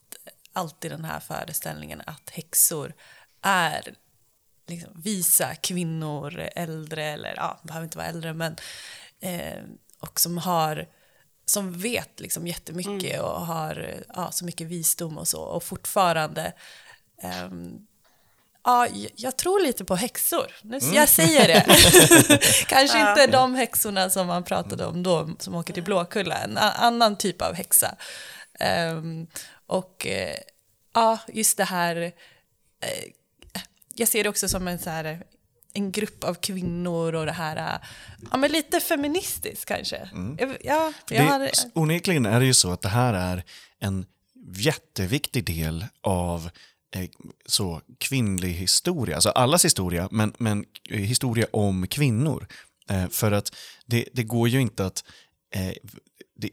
[0.54, 2.94] alltid den här föreställningen att häxor
[3.42, 3.96] är
[4.68, 8.56] liksom, visa kvinnor, äldre eller ja, behöver inte vara äldre, men
[9.20, 9.64] eh,
[10.04, 10.88] och som har
[11.46, 16.54] som vet liksom jättemycket och har ja, så mycket visdom och så och fortfarande
[17.22, 17.88] ehm,
[18.66, 20.52] Ja, jag tror lite på häxor.
[20.62, 21.66] Nu, Jag säger det.
[22.68, 26.38] Kanske inte de häxorna som man pratade om då, som åker till Blåkulla.
[26.38, 27.96] En annan typ av häxa.
[28.60, 29.28] Ehm,
[29.68, 30.38] och eh,
[30.94, 31.96] ja, just det här.
[32.82, 33.04] eh,
[33.96, 35.24] jag ser det också som en, så här,
[35.74, 37.88] en grupp av kvinnor och det här, eh,
[38.32, 40.10] ja men lite feministiskt kanske.
[40.38, 43.44] Jag, ja, jag Det, hade, onekligen är det ju så att det här är
[43.80, 44.06] en
[44.56, 46.50] jätteviktig del av
[46.96, 47.10] eh,
[47.46, 52.48] så kvinnlig historia, alltså allas historia, men, men eh, historia om kvinnor.
[52.90, 53.56] Eh, för att
[53.86, 55.04] det, det går ju inte att
[55.56, 55.74] eh,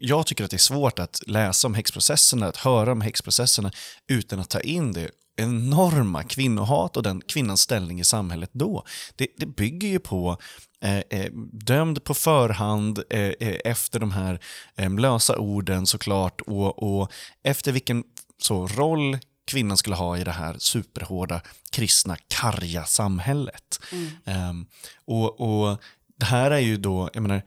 [0.01, 3.73] jag tycker att det är svårt att läsa om häxprocesserna, att höra om häxprocesserna
[4.09, 8.85] utan att ta in det enorma kvinnohat och den kvinnans ställning i samhället då.
[9.17, 10.37] Det, det bygger ju på
[10.81, 14.41] eh, eh, dömd på förhand eh, eh, efter de här
[14.77, 18.05] eh, lösa orden såklart och, och efter vilken
[18.39, 23.81] så roll kvinnan skulle ha i det här superhårda, kristna, karga samhället.
[24.25, 24.67] Ehm,
[25.05, 25.79] och, och
[26.17, 27.43] det här är ju då, jag menar,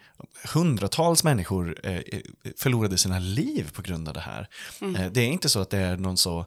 [0.53, 2.01] hundratals människor eh,
[2.58, 4.47] förlorade sina liv på grund av det här.
[4.82, 6.45] Eh, det är inte så att det är någon så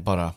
[0.00, 0.32] bara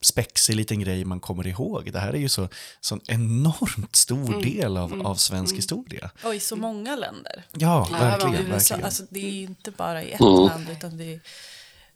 [0.00, 1.92] spexig liten grej man kommer ihåg.
[1.92, 2.48] Det här är ju så,
[2.80, 6.10] så en enormt stor del av, av svensk historia.
[6.24, 7.44] och i så många länder.
[7.52, 8.34] Ja, verkligen.
[8.34, 8.84] USA, verkligen.
[8.84, 11.20] alltså, det är ju inte bara i ett land, utan det är,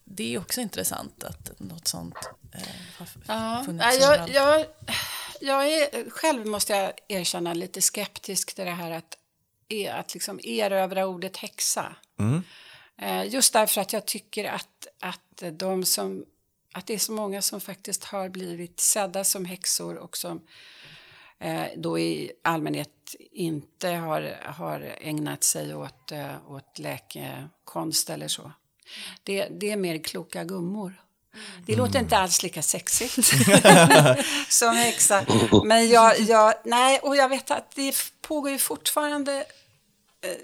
[0.05, 2.15] det är också intressant att något sånt
[2.53, 2.61] eh,
[2.99, 4.67] har Ja, funnits nej, jag, jag,
[5.41, 9.17] jag är själv, måste jag erkänna, lite skeptisk till det här att,
[9.69, 11.97] e- att liksom erövra ordet häxa.
[13.03, 16.25] Eh, Just därför att jag tycker att, att, de som,
[16.73, 20.41] att det är så många som faktiskt har blivit sedda som häxor och som
[21.39, 28.53] eh, då i allmänhet inte har, har ägnat sig åt, eh, åt läkekonst eller så.
[29.23, 31.03] Det, det är mer kloka gummor.
[31.67, 33.15] Det låter inte alls lika sexigt
[34.49, 35.27] som häxa.
[35.65, 39.45] Men jag, jag, nej, och jag vet att det pågår ju fortfarande
[40.21, 40.37] eh,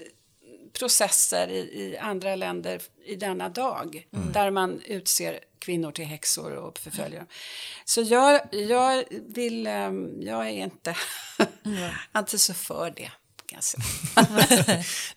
[0.73, 4.07] processer i, i andra länder i denna dag.
[4.11, 7.29] Där man utser kvinnor till häxor och förföljer dem.
[7.85, 10.97] Så jag, jag vill, ehm, jag är inte,
[12.17, 13.11] inte så för det.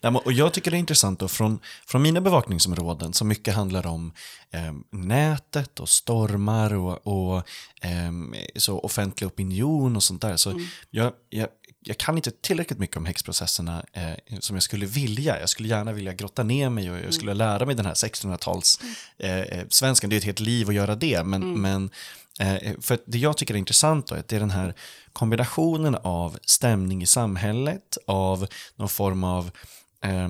[0.00, 3.86] Nej, och jag tycker det är intressant då från, från mina bevakningsområden som mycket handlar
[3.86, 4.12] om
[4.50, 7.48] eh, nätet och stormar och, och
[7.80, 10.36] ehm, så offentlig opinion och sånt där.
[10.36, 10.60] Så
[10.90, 11.48] jag, jag,
[11.84, 15.40] jag kan inte tillräckligt mycket om häxprocesserna eh, som jag skulle vilja.
[15.40, 18.80] Jag skulle gärna vilja grotta ner mig och jag skulle lära mig den här 1600-tals
[19.18, 20.10] eh, eh, svenskan.
[20.10, 21.24] Det är ett helt liv att göra det.
[21.24, 21.90] Men, men
[22.40, 24.74] Eh, För att det jag tycker är intressant då, är att det är den här
[25.12, 29.50] kombinationen av stämning i samhället, av någon form av
[30.02, 30.28] eh,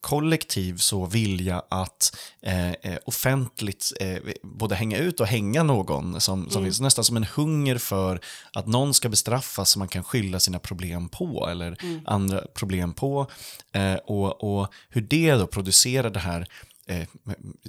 [0.00, 6.50] kollektiv så vilja att eh, eh, offentligt eh, både hänga ut och hänga någon som,
[6.50, 6.80] som finns.
[6.80, 8.20] Nästan som en hunger för
[8.52, 13.30] att någon ska bestraffas som man kan skylla sina problem på eller andra problem på.
[13.72, 16.46] Eh, och, och hur det då producerar det här
[16.88, 17.08] eh,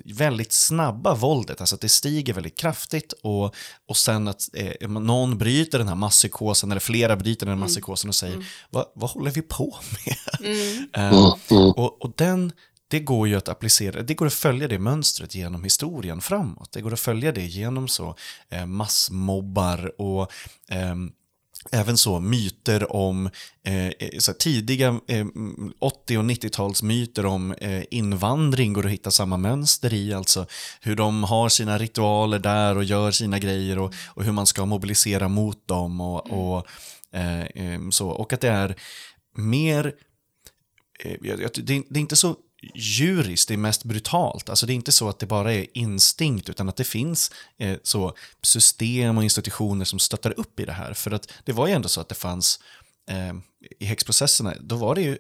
[0.06, 3.56] väldigt snabba våldet, alltså att det stiger väldigt kraftigt och,
[3.88, 8.10] och sen att eh, någon bryter den här masspsykosen, eller flera bryter den här masspsykosen
[8.10, 10.17] och säger vad, vad håller vi på med?
[10.93, 11.36] Eh,
[11.75, 12.51] och, och den,
[12.88, 16.71] det går ju att applicera, det går att följa det mönstret genom historien framåt.
[16.71, 18.15] Det går att följa det genom så
[18.49, 20.32] eh, massmobbar och
[20.69, 21.12] ehm,
[21.72, 23.26] Även så myter om
[23.63, 25.26] eh, så här, tidiga eh,
[25.80, 30.13] 80 och 90-tals myter om eh, invandring går att hitta samma mönster i.
[30.13, 30.46] Alltså
[30.82, 34.65] hur de har sina ritualer där och gör sina grejer och, och hur man ska
[34.65, 36.02] mobilisera mot dem.
[36.02, 36.67] Och, och,
[37.13, 38.10] eh, eh, så.
[38.10, 38.76] och att det är
[39.36, 39.93] mer
[41.04, 41.17] eh,
[41.56, 42.36] det är inte så
[42.76, 44.50] djuriskt, det är mest brutalt.
[44.50, 47.78] Alltså det är inte så att det bara är instinkt, utan att det finns eh,
[47.84, 50.93] så system och institutioner som stöttar upp i det här.
[50.93, 52.60] För att det var ju ändå så att det fanns,
[53.10, 53.34] eh,
[53.80, 55.17] i häxprocesserna, då var det ju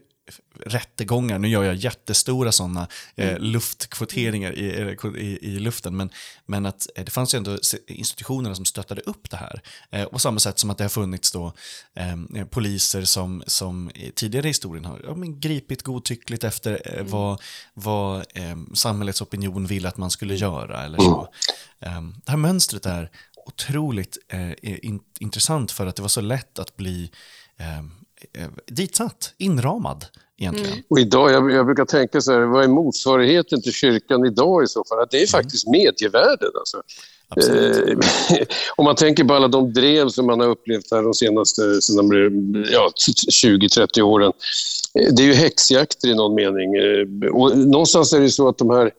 [0.65, 6.09] rättegångar, nu gör jag jättestora sådana eh, luftkvoteringar i, eller i, i luften, men,
[6.45, 9.61] men att eh, det fanns ju ändå institutionerna som stöttade upp det här.
[9.91, 11.53] Eh, på samma sätt som att det har funnits då
[11.95, 17.41] eh, poliser som, som tidigare i historien har ja, men gripit godtyckligt efter eh, vad,
[17.73, 20.85] vad eh, samhällets opinion vill att man skulle göra.
[20.85, 21.29] Eller så.
[21.79, 23.09] Eh, det här mönstret är
[23.47, 27.11] otroligt eh, in, intressant för att det var så lätt att bli
[27.57, 27.83] eh, eh,
[28.65, 30.05] ditsatt, inramad
[30.37, 30.83] egentligen.
[30.89, 34.67] Och idag, jag, jag brukar tänka så här, vad är motsvarigheten till kyrkan idag i
[34.67, 35.07] så fall?
[35.11, 36.49] Det är faktiskt medievärlden.
[36.59, 36.81] Alltså.
[37.35, 37.97] Eh,
[38.77, 41.61] om man tänker på alla de drev som man har upplevt här de senaste
[42.71, 44.31] ja, 20-30 åren.
[44.99, 46.75] Eh, Det är ju häxjakter i någon mening.
[46.75, 48.91] Eh, Och någonstans är det så att de här eh,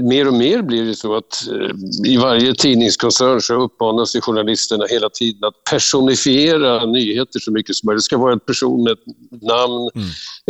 [0.00, 5.10] mer och mer blir det så att eh, i varje tidningskoncern så uppmanas journalisterna hela
[5.10, 7.98] tiden att personifiera nyheter så mycket som möjligt.
[7.98, 9.90] Det ska vara en person med ett namn,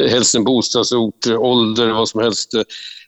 [0.01, 2.55] eh, helst en bostadsort, eh, ålder, vad som helst.
[2.55, 2.63] Eh,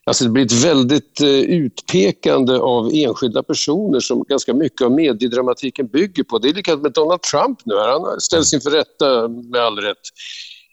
[0.06, 5.86] Alltså det blir ett väldigt eh, utpekande av enskilda personer som ganska mycket av mediedramatiken
[5.86, 6.38] bygger på.
[6.38, 7.74] Det är likadant med Donald Trump nu.
[7.74, 7.88] Här.
[7.88, 9.96] Han ställs inför rätta med all rätt.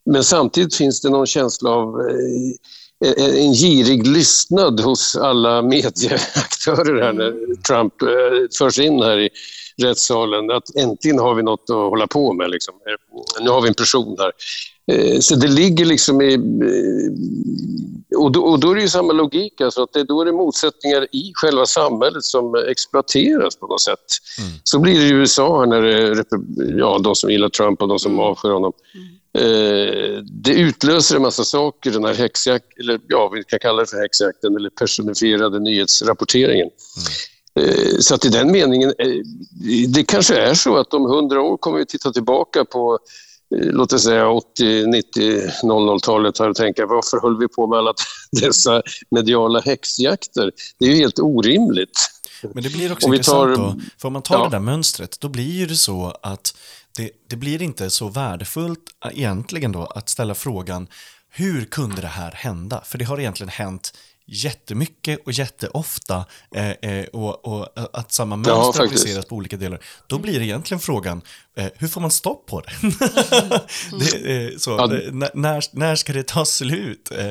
[0.05, 2.15] Men samtidigt finns det någon känsla av eh,
[3.01, 8.07] en, en girig lystnad hos alla medieaktörer här när Trump eh,
[8.57, 9.29] förs in här i
[9.83, 10.51] rättssalen.
[10.51, 12.49] Att äntligen har vi något att hålla på med.
[12.49, 12.73] Liksom.
[12.73, 14.31] Eh, Nu har vi en person här.
[14.91, 16.33] Eh, Så det ligger liksom i...
[16.33, 20.25] eh, Och då, och då är det ju samma logik, alltså att det, då är
[20.25, 24.05] det motsättningar i själva samhället som exploateras på något sätt.
[24.63, 26.25] Så blir det i USA när det
[26.79, 28.73] ja, de som gillar Trump och de som avskyr honom.
[29.37, 33.87] Eh, det utlöser en massa saker, den här häxjakt, eller ja, vi kan kalla det
[33.89, 36.69] för häxjakten eller personifierade nyhetsrapporteringen.
[37.59, 39.07] Eh, Så att i den meningen, eh,
[39.87, 42.99] det kanske är så att om hundra år kommer vi titta tillbaka på
[43.51, 47.93] låt oss säga 80, 90, 00-talet här och tänka varför höll vi på med alla
[48.41, 50.51] dessa mediala häxjakter?
[50.79, 51.99] Det är ju helt orimligt.
[52.53, 54.43] Men det blir också intressant tar- då, för om man tar Ja.
[54.43, 56.55] det där mönstret, då blir ju det så att
[56.97, 60.87] det, det blir inte så värdefullt äh, egentligen då att ställa frågan
[61.29, 62.81] hur kunde det här hända?
[62.85, 63.93] För det har egentligen hänt
[64.25, 68.79] jättemycket och jätteofta eh, eh, och, och att samma mönster faktiskt.
[68.79, 69.79] appliceras på olika delar.
[70.07, 71.21] Då blir det egentligen frågan,
[71.57, 72.71] eh, hur får man stopp på det?
[73.99, 74.93] det eh, så, Ja.
[74.93, 77.11] n- när, när ska det ta slut?
[77.11, 77.27] Eh,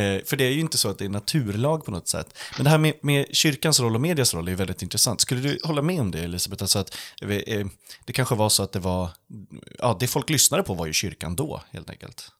[0.00, 2.38] eh, för det är ju inte så att det är naturlag på något sätt.
[2.56, 5.20] Men det här med, med kyrkans roll och medias roll är ju väldigt intressant.
[5.20, 6.62] Skulle du hålla med om det Elisabeth?
[6.64, 7.66] Alltså att, eh,
[8.04, 9.08] det kanske var så att det var,
[9.78, 12.30] ja det folk lyssnade på var ju kyrkan då helt enkelt.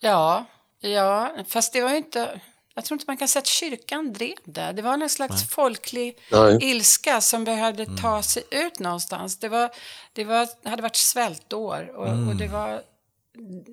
[0.00, 0.44] Ja,
[0.80, 2.40] ja, fast det var ju inte...
[2.78, 4.72] Jag tror inte man kan säga att kyrkan drev det.
[4.72, 6.58] Det var någon slags folklig Nej.
[6.60, 9.38] ilska som behövde ta sig ut någonstans.
[9.38, 9.70] Det, var,
[10.12, 12.82] det var, hade varit svältår och, och det var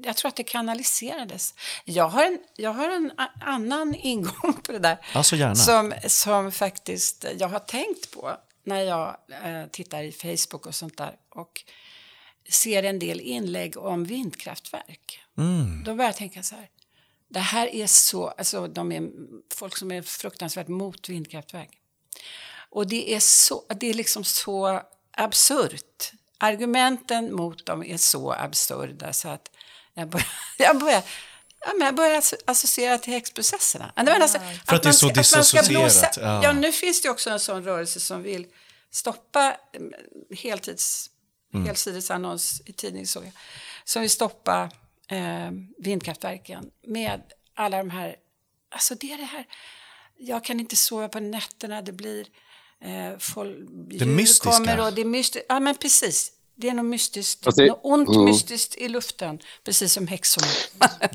[0.04, 1.54] jag tror att det kanaliserades.
[1.86, 4.98] Jag har en, jag har en annan ingång på det där.
[5.14, 5.56] Ja, så gärna.
[5.56, 10.98] Som, som faktiskt jag har tänkt på när jag eh, tittar i Facebook och sånt
[10.98, 11.16] där.
[11.30, 11.64] Och
[12.50, 15.20] ser en del inlägg om vindkraftverk.
[15.38, 15.84] Mm.
[15.84, 16.70] Då börjar jag tänka så här.
[17.28, 19.10] Det här är så, alltså de är
[19.56, 21.70] folk som är fruktansvärt mot vindkraftverk.
[22.70, 26.12] Och det är, så, det är liksom så absurt.
[26.38, 29.52] Argumenten mot dem är så absurda så att
[29.94, 31.04] jag börjar, jag börjar,
[31.60, 33.92] ja, men jag börjar asso- associera till häxprocesserna.
[33.96, 36.44] Ja, nästan- För att det är så att disassocierat, ja.
[36.44, 38.48] Ja, nu finns det också en sån rörelse som vill
[38.92, 39.94] stoppa mm,
[40.38, 41.10] heltids,
[41.54, 41.68] Mm.
[41.68, 43.32] helsidesannons i tidning såg jag,
[43.84, 44.72] som vill stoppa
[45.08, 47.22] eh, vindkraftverken med
[47.54, 48.16] alla de här,
[48.76, 49.46] alltså det är det här,
[50.18, 52.26] jag kan inte sova på nätterna, det blir
[52.82, 53.58] eh, folk,
[53.92, 54.52] djur mystiska.
[54.52, 57.80] kommer och det är mystiskt, ja men precis, det är något mystiskt, Alltså det- något
[57.84, 58.26] ont mm.
[58.26, 60.48] mystiskt i luften, precis som häxorna.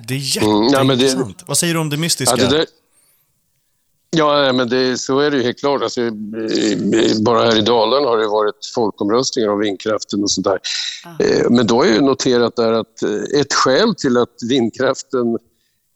[0.07, 1.48] Det är Mm, nej, men det- jätteintressant.
[1.48, 2.35] Vad säger du om det mystiska?
[2.38, 2.66] Ja, det där,
[4.16, 5.83] ja men det, så är det ju helt klart.
[5.83, 6.01] Alltså,
[7.25, 10.59] bara här i Dalarna har det varit folkomröstningar om vindkraften och sådär.
[11.18, 15.38] Eh, Men då har jag ju noterat där att eh, ett skäl till att vindkraften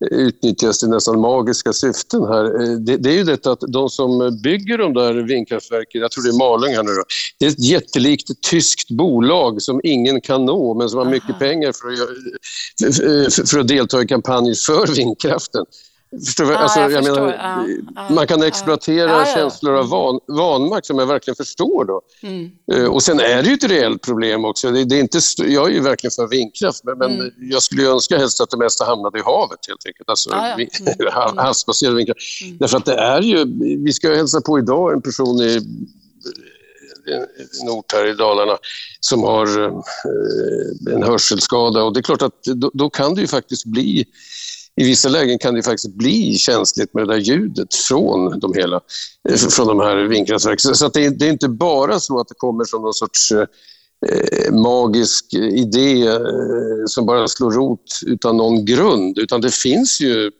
[0.05, 2.43] eh, utnyttjas till nästan magiska syften här,
[2.85, 6.29] det, det är ju detta att de som bygger de där vindkraftverken, jag tror det
[6.29, 7.03] är Malung här nu då,
[7.39, 11.71] det är ett jättelikt tyskt bolag som ingen kan nå men som har mycket pengar
[11.71, 15.65] för att, för, för att delta i kampanjer för vindkraften.
[16.25, 16.51] Förstår?
[16.51, 17.21] Ja, alltså, jag jag förstår.
[17.21, 21.85] menar, Ja, ja, man kan exploatera känslor av van, vanmakt som jag verkligen förstår.
[21.85, 22.01] Då.
[22.23, 22.49] Mm.
[22.73, 24.71] Eh, Och sen är det ju ett reellt problem också.
[24.71, 27.87] Det, det är inte, jag är ju verkligen för vindkraft, men, men jag skulle ju
[27.89, 30.09] önska helst att det mesta hamnade i havet helt enkelt.
[30.09, 30.45] Alltså Mm.
[30.49, 30.55] Ja,
[30.99, 32.19] vi- ha- havsbaserad vindkraft.
[32.59, 33.45] Därför att det är ju,
[33.83, 35.59] vi ska hälsa på idag en person i
[37.61, 38.57] en ort här i Dalarna
[38.99, 43.27] som har eh, en hörselskada och det är klart att då, då kan det ju
[43.27, 44.05] faktiskt bli
[44.81, 48.81] i vissa lägen kan det faktiskt bli känsligt med det där ljudet från de, hela,
[49.29, 50.75] eh, från de här vindkraftverken.
[50.75, 54.53] Så det, är, det är inte bara så att det kommer som någon sorts eh,
[54.53, 56.17] magisk idé eh,
[56.87, 60.31] som bara slår rot utan någon grund, utan det finns ju eh,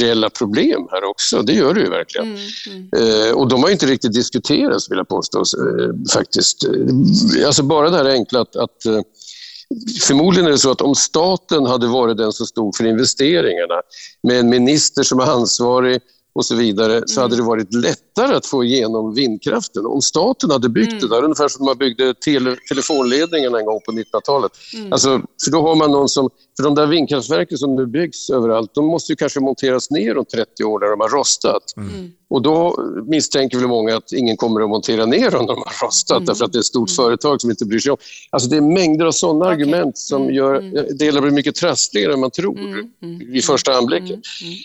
[0.00, 1.42] reella problem här också.
[1.42, 2.36] Det gör det ju verkligen.
[2.96, 6.64] Eh, och de har inte riktigt diskuterats, vill jag påstå, eh, faktiskt.
[6.64, 8.86] Eh, Alltså bara det här enkla att, att
[10.00, 13.74] Förmodligen är det så att om staten hade varit den som stod för investeringarna
[14.22, 16.00] med en minister som är ansvarig
[16.34, 19.86] och så vidare så hade det varit lättare att få igenom vindkraften.
[19.86, 23.92] Om staten hade byggt det där, ungefär som man byggde tele, telefonledningarna en gång på
[23.92, 24.52] 1900-talet.
[24.90, 28.74] Alltså, för då har man någon som, för de där vindkraftverken som nu byggs överallt,
[28.74, 31.62] de måste ju kanske monteras ner om 30 år när de har rostat.
[32.32, 35.86] Och då misstänker väl många att ingen kommer att montera ner dem när de har
[35.86, 37.98] rostat därför att det är ett stort företag som inte bryr sig om.
[38.30, 40.60] Alltså det är mängder av sådana argument som gör
[40.98, 42.58] det hela blir mycket trassligare än man tror
[43.32, 44.22] vid första anblicken.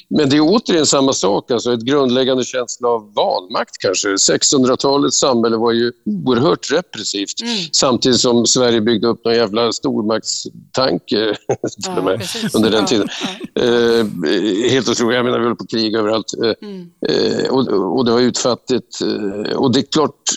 [0.09, 4.07] Men det är återigen samma sak, alltså ett grundläggande känsla av vanmakt kanske.
[4.07, 7.35] 1600-talets samhälle var ju oerhört repressivt
[7.71, 11.35] samtidigt som Sverige byggde upp någon jävla stormaktstanke
[12.17, 12.55] precis.
[12.55, 13.07] under den Ja, tiden.
[13.55, 16.33] Eh, helt otroligt, jag menar vi höll på krig överallt.
[16.43, 19.01] Eh, och, och det var utfattigt.
[19.01, 20.31] Eh, och det är klart,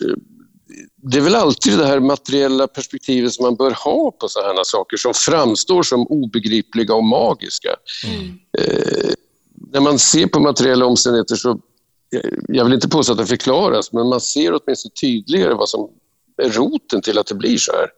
[0.97, 4.65] det är väl alltid det här materiella perspektivet som man bör ha på sådana här
[4.65, 7.77] saker som framstår som obegripliga och magiska.
[8.59, 9.11] Eh,
[9.73, 13.93] när man ser på materiella omständigheter så, eh, jag vill inte påstå att det förklaras,
[13.93, 15.91] men man ser åtminstone tydligare vad som
[16.43, 17.89] är roten till att det blir så här.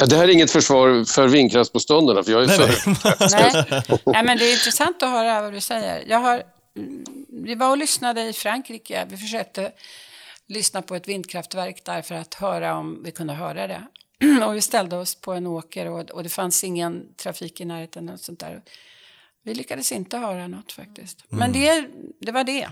[0.00, 2.90] Ja, det här är inget försvar för vindkraftsmotståndarna, för jag är Nej, för
[3.30, 3.66] nej.
[3.70, 4.00] Nej.
[4.06, 6.04] Nej, men det är intressant att höra vad du säger.
[6.08, 6.46] Jag har, mm,
[7.28, 9.06] vi var och lyssnade i Frankrike.
[9.10, 9.72] Vi försökte
[10.46, 13.86] lyssna på ett vindkraftverk där för att höra om vi kunde höra det.
[14.46, 18.08] Och vi ställde oss på en åker och, och det fanns ingen trafik i närheten.
[18.08, 18.62] Och sånt där.
[19.44, 21.24] Vi lyckades inte höra något faktiskt.
[21.28, 21.86] Men det,
[22.20, 22.68] det var det,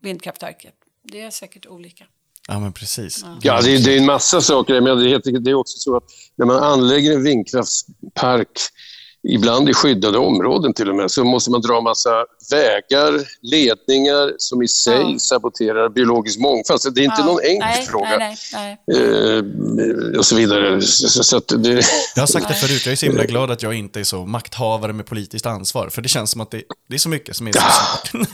[0.00, 0.74] vindkraftverket.
[1.02, 2.04] Det är säkert olika.
[2.48, 3.24] Ja, men precis.
[3.42, 4.80] Ja, det är, det är en massa saker.
[4.80, 6.04] Men det, heter, det är också så att
[6.36, 8.58] när man anlägger en vindkraftspark,
[9.28, 12.10] ibland i skyddade områden till och med, så måste man dra massa
[12.50, 13.12] vägar,
[13.42, 15.18] ledningar som i sig Ja.
[15.18, 16.80] saboterar biologisk mångfald.
[16.80, 18.16] Så det är inte Ja, någon enkel nej, fråga.
[18.18, 18.78] Nej, nej.
[18.96, 20.82] Eh, och så vidare.
[20.82, 21.68] Så, så, det,
[22.14, 24.26] Jag har sagt det förut, jag är så himla glad att jag inte är så
[24.26, 25.88] makthavare med politiskt ansvar.
[25.88, 28.26] För det känns som att det, det är så mycket som är så svårt.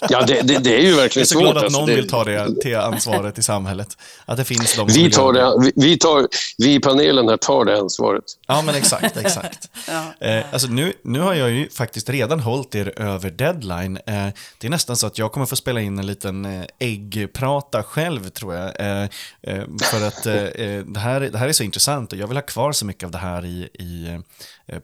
[0.10, 1.42] ja, det, det, det är ju Jag är verkligen så svårt.
[1.42, 1.78] glad att alltså.
[1.78, 3.88] någon Det- vill ta det till ansvaret i samhället.
[4.26, 6.28] Att det finns de vi, tar det, vi, vi, tar,
[6.58, 8.24] vi i panelen här tar det ansvaret.
[8.46, 9.68] Ja, men exakt, exakt.
[10.20, 13.96] Eh, alltså nu, nu har jag ju faktiskt redan hållit er över deadline.
[13.96, 14.28] Eh,
[14.58, 18.28] det är nästan så att jag kommer få spela in en liten eh, äggprata själv,
[18.28, 18.80] tror jag.
[18.80, 19.08] Eh,
[19.42, 20.34] eh, för att eh,
[20.86, 23.10] det, här, det här är så intressant och jag vill ha kvar så mycket av
[23.10, 24.20] det här i, i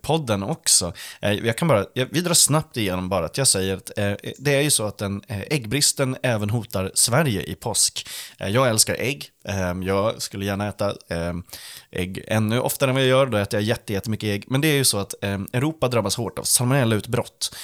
[0.03, 0.93] podden också.
[1.21, 3.91] Jag kan bara, jag, vi drar snabbt igenom bara att jag säger att
[4.39, 8.09] det är ju så att den, äggbristen även hotar Sverige i påsk.
[8.39, 9.31] Jag älskar ägg.
[9.45, 11.43] Ehm, jag skulle gärna äta ehm,
[11.91, 13.27] ägg ännu oftare än vad jag gör.
[13.27, 14.45] Då äter jag jätte, jättemycket ägg.
[14.49, 17.57] Men det är ju så att ehm, Europa drabbas hårt av salmonellautbrott.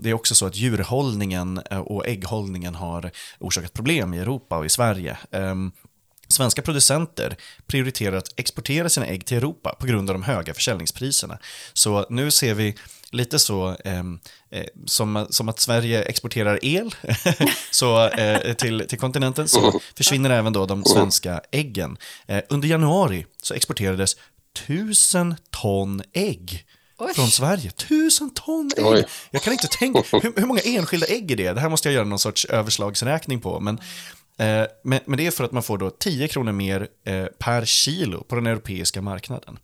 [0.00, 4.66] Det är också så att djurhållningen eh, och ägghållningen har orsakat problem i Europa och
[4.66, 5.16] i Sverige.
[6.28, 11.38] Svenska producenter prioriterar att exportera sina ägg till Europa på grund av de höga försäljningspriserna.
[11.72, 12.76] Så nu ser vi
[13.12, 14.02] lite så eh,
[14.50, 16.94] eh, som, som att Sverige exporterar el
[17.70, 21.96] så, eh, till, till kontinenten så försvinner även då de svenska äggen.
[22.26, 24.16] Eh, under januari så exporterades
[24.66, 26.64] tusen ton ägg
[27.00, 27.14] Oj.
[27.14, 27.70] från Sverige.
[27.70, 28.86] Tusen ton ägg!
[28.86, 29.04] Oj.
[29.30, 31.52] Jag kan inte tänka, hur, hur många enskilda ägg är det?
[31.52, 33.60] Det här måste jag göra någon sorts överslagsräkning på.
[33.60, 33.78] Men,
[34.38, 37.64] eh, men, men det är för att man får då 10 kronor mer eh, per
[37.64, 39.58] kilo på den europeiska marknaden.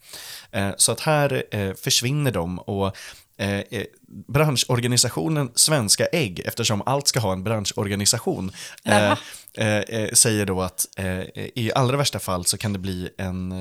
[0.50, 2.96] Eh, så att här försvinner de och
[3.38, 3.84] eh, eh,
[4.28, 8.52] branschorganisationen Svenska Ägg, eftersom allt ska ha en branschorganisation,
[8.84, 9.12] eh,
[9.54, 11.20] eh, säger då att eh,
[11.54, 13.52] i allra värsta fall så kan det bli en,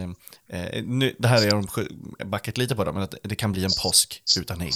[0.49, 1.67] eh, nu, det här är de
[2.25, 4.73] backat lite på det, men att det kan bli en påsk utan ägg.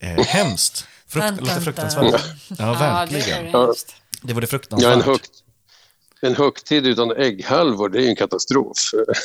[0.00, 0.86] Eh, hemskt.
[1.08, 1.62] Frukt, dun.
[1.62, 2.04] fruktansvärt.
[2.12, 2.20] Ja,
[2.58, 3.46] Ja, det verkligen.
[3.46, 3.94] hemskt.
[4.22, 4.94] Det var det Ja, fruktansvärt.
[4.94, 5.30] en, högt,
[6.22, 8.76] en högtid utan ägghalvor, det är ju en katastrof.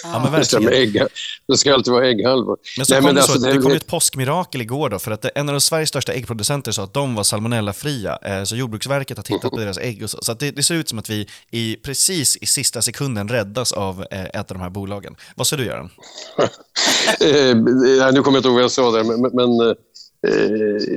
[0.04, 0.74] Ja, men Det, verkligen.
[0.74, 1.04] ägg,
[1.48, 2.58] det ska alltid vara ägghalvor.
[2.78, 4.90] Men så Nej, kom men det, alltså, så, det är det kom ett påskmirakel igår
[4.90, 8.44] då, för att en av de Sveriges största äggproducenter sa att de var salmonellafria, eh,
[8.44, 10.18] så Jordbruksverket har tittat på deras ägg och så.
[10.22, 14.06] Så det, det ser ut som att vi i, precis i sista sekunden räddas av
[14.12, 15.16] eh, ett av de här bolagen.
[15.36, 15.90] Vad säger du Göran?
[17.20, 19.76] Eh, nu kommer jag inte ihåg vad jag sa där, men, men, eh,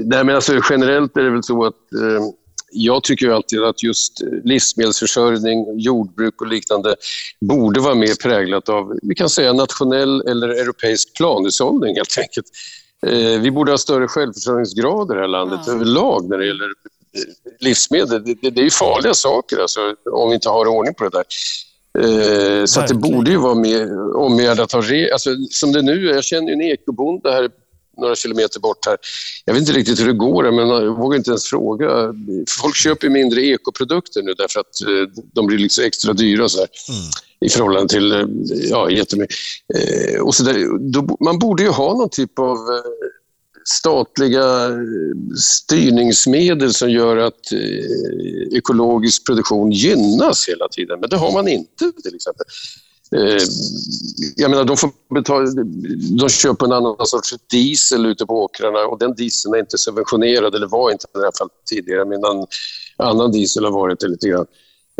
[0.04, 2.22] nej, men alltså, generellt är det väl så att eh,
[2.70, 6.96] jag tycker ju alltid att just livsmedelsförsörjning, jordbruk och liknande
[7.40, 12.46] borde vara mer präglat av, vi kan säga nationell eller europeisk planhushållning helt enkelt.
[13.06, 15.72] Eh, vi borde ha större självförsörjningsgrad i det här landet Ja.
[15.72, 17.22] överlag när det gäller eh,
[17.60, 18.24] livsmedel.
[18.24, 21.24] Det, det, är ju farliga saker alltså, om vi inte har ordning på det där.
[21.98, 23.54] Eh, så det borde ju vara
[24.14, 27.50] omgärdat av alltså, Som det nu är, jag känner en ekobonde här
[27.98, 28.96] några kilometer bort här.
[29.44, 32.14] Jag vet inte riktigt hur det går, men jag vågar inte ens fråga.
[32.60, 36.68] Folk köper mindre ekoprodukter nu därför att eh, de blir liksom extra dyra så här,
[37.40, 38.26] i förhållande till eh,
[38.70, 39.36] ja, jättemycket.
[39.74, 42.56] Eh, och så där, då, man borde ju ha någon typ av
[43.64, 44.70] statliga
[45.40, 47.52] styrningsmedel som gör att
[48.52, 51.00] ekologisk produktion gynnas hela tiden.
[51.00, 52.46] Men det har man inte till exempel.
[53.16, 53.42] Eh,
[54.36, 55.46] jag menar, de, får betala,
[56.18, 60.54] de köper en annan sorts diesel ute på åkrarna och den dieseln är inte subventionerad,
[60.54, 62.46] eller var inte i det här fallet tidigare, medan
[62.96, 64.46] annan diesel har varit det lite grann.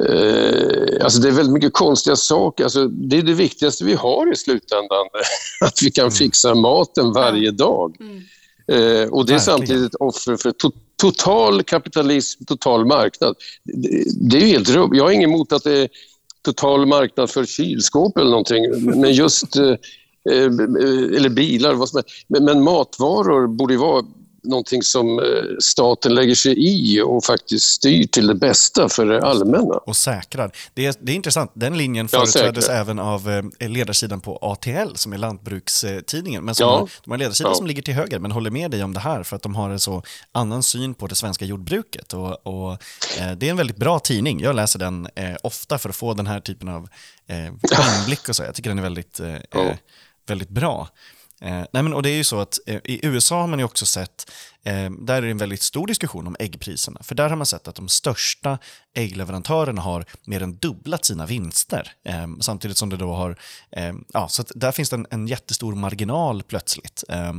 [0.02, 2.64] Eh, alltså det är väldigt mycket konstiga saker.
[2.64, 5.06] Alltså det är det viktigaste vi har i slutändan.
[5.61, 7.96] Att vi kan fixa maten varje dag.
[8.68, 13.36] Eh, och det är samtidigt ett offer för to total kapitalism, total marknad.
[13.64, 14.90] Det, det är ju helt rum.
[14.94, 15.88] Jag har inget emot att det
[16.53, 18.64] total marknad för kylskåp eller någonting,
[19.01, 19.70] men just eh,
[20.30, 20.44] eh,
[21.16, 22.05] eller bilar, vad som är.
[22.26, 24.05] Men, men matvaror borde ju vara
[24.49, 25.24] någonting som eh,
[25.61, 29.74] staten lägger sig i och faktiskt styr till det bästa för det allmänna.
[29.74, 30.51] Och säkrar.
[30.74, 32.80] Det är, det är intressant, den linjen Ja, företräddes säkrar.
[32.80, 36.44] även av eh, ledarsidan på ATL, som är lantbrukstidningen.
[36.44, 36.78] Men som Ja.
[36.78, 37.55] har, de har en ledarsida Ja.
[37.55, 39.70] som ligger till höger, men håller med dig om det här, för att de har
[39.70, 42.12] en så annan syn på det svenska jordbruket.
[42.14, 42.72] Och, och,
[43.18, 44.40] eh, det är en väldigt bra tidning.
[44.40, 46.88] Jag läser den eh, ofta för att få den här typen av
[47.26, 47.46] eh,
[48.01, 48.42] inblick och så.
[48.42, 49.74] Jag tycker den är väldigt, eh, eh,
[50.28, 50.88] väldigt bra.
[51.41, 53.64] Eh, nej men, och det är ju så att eh, i USA har man ju
[53.64, 54.30] också sett,
[54.62, 57.01] eh, där är det en väldigt stor diskussion om äggpriserna.
[57.03, 58.59] För där har man sett att de största
[58.95, 61.93] äggleverantörerna har mer än dubblat sina vinster.
[62.05, 63.39] Eh, samtidigt som det då har,
[63.70, 67.05] eh, ja, så att där finns det en, en jättestor marginal plötsligt.
[67.09, 67.32] Eh,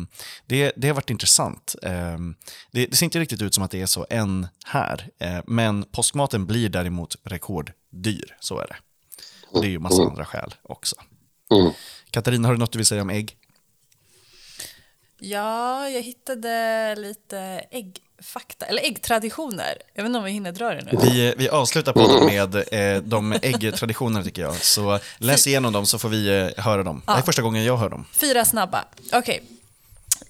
[0.45, 1.75] det, det har varit intressant.
[2.71, 5.09] Det, det ser inte riktigt ut som att det är så än här.
[5.47, 8.75] Men påskmaten blir däremot rekorddyr, så är det.
[9.51, 10.95] Och det är ju massa andra skäl också.
[11.51, 11.71] Mm.
[12.11, 13.38] Katarina, har du något du vill säga om ägg?
[15.19, 17.39] Ja, jag hittade lite
[17.71, 19.77] äggfakta, eller äggtraditioner.
[19.93, 20.97] Jag vet inte om vi hinner dra det nu.
[21.01, 24.55] Vi, vi avslutar podden med eh, de äggtraditionerna tycker jag.
[24.55, 27.01] Så läs igenom dem så får vi eh, höra dem.
[27.05, 28.05] Det här är första gången jag hör dem.
[28.11, 28.85] Fyra snabba.
[29.13, 29.43] Okej.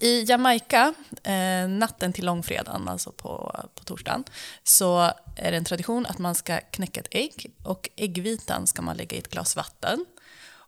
[0.00, 4.24] I Jamaica, eh, natten till långfredagen, alltså på, på torsdagen,
[4.64, 5.00] så
[5.36, 9.16] är det en tradition att man ska knäcka ett ägg och äggvitan ska man lägga
[9.16, 10.06] i ett glas vatten.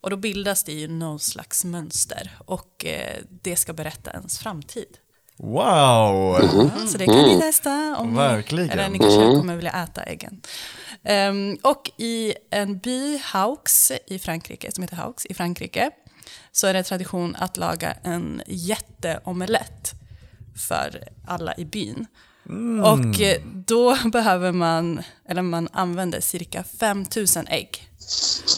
[0.03, 4.99] Och då bildas det ju någon slags mönster och eh, det ska berätta ens framtid.
[5.37, 6.39] Wow!
[6.43, 8.67] Ja, så det kan ni testa om Verkligen.
[8.67, 10.41] ni, eller ni kanske kommer vilja äta äggen.
[11.03, 15.91] Ehm, och i en by, Haux, i Frankrike, som heter Haux i Frankrike,
[16.53, 19.93] så är det tradition att laga en jätteomelett
[20.69, 22.07] för alla i byn.
[22.85, 27.89] Och eh, då behöver man, eller man använder cirka 5000 ägg.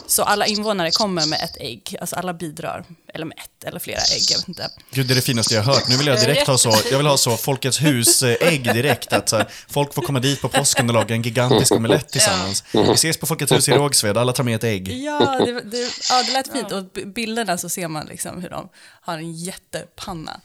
[0.07, 3.99] Så alla invånare kommer med ett ägg, alltså alla bidrar, eller med ett eller flera
[3.99, 4.69] ägg, jag vet inte.
[4.91, 5.87] Gud, det är det finaste jag har hört.
[5.87, 9.13] Nu vill jag direkt ha så, jag vill ha så Folkets hus-ägg direkt.
[9.13, 12.63] Att så här, folk får komma dit på påsken och laga en gigantisk omelett tillsammans.
[12.71, 14.87] Vi ses på Folkets hus i Rågsved, alla tar med ett ägg.
[14.87, 16.71] Ja, det, det, ja, det lät fint.
[16.71, 18.69] Och bilderna så ser man liksom hur de
[19.01, 20.41] har en jättepanna.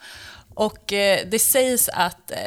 [0.54, 2.38] Och eh, det sägs att eh,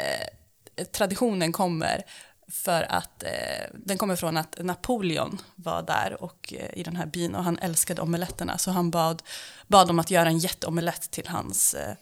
[0.98, 2.04] traditionen kommer
[2.52, 3.30] för att eh,
[3.74, 7.60] den kommer från att Napoleon var där och, eh, i den här byn och han
[7.60, 9.22] älskade omeletterna så han bad,
[9.68, 11.94] bad om att göra en jätteomelett till hans eh,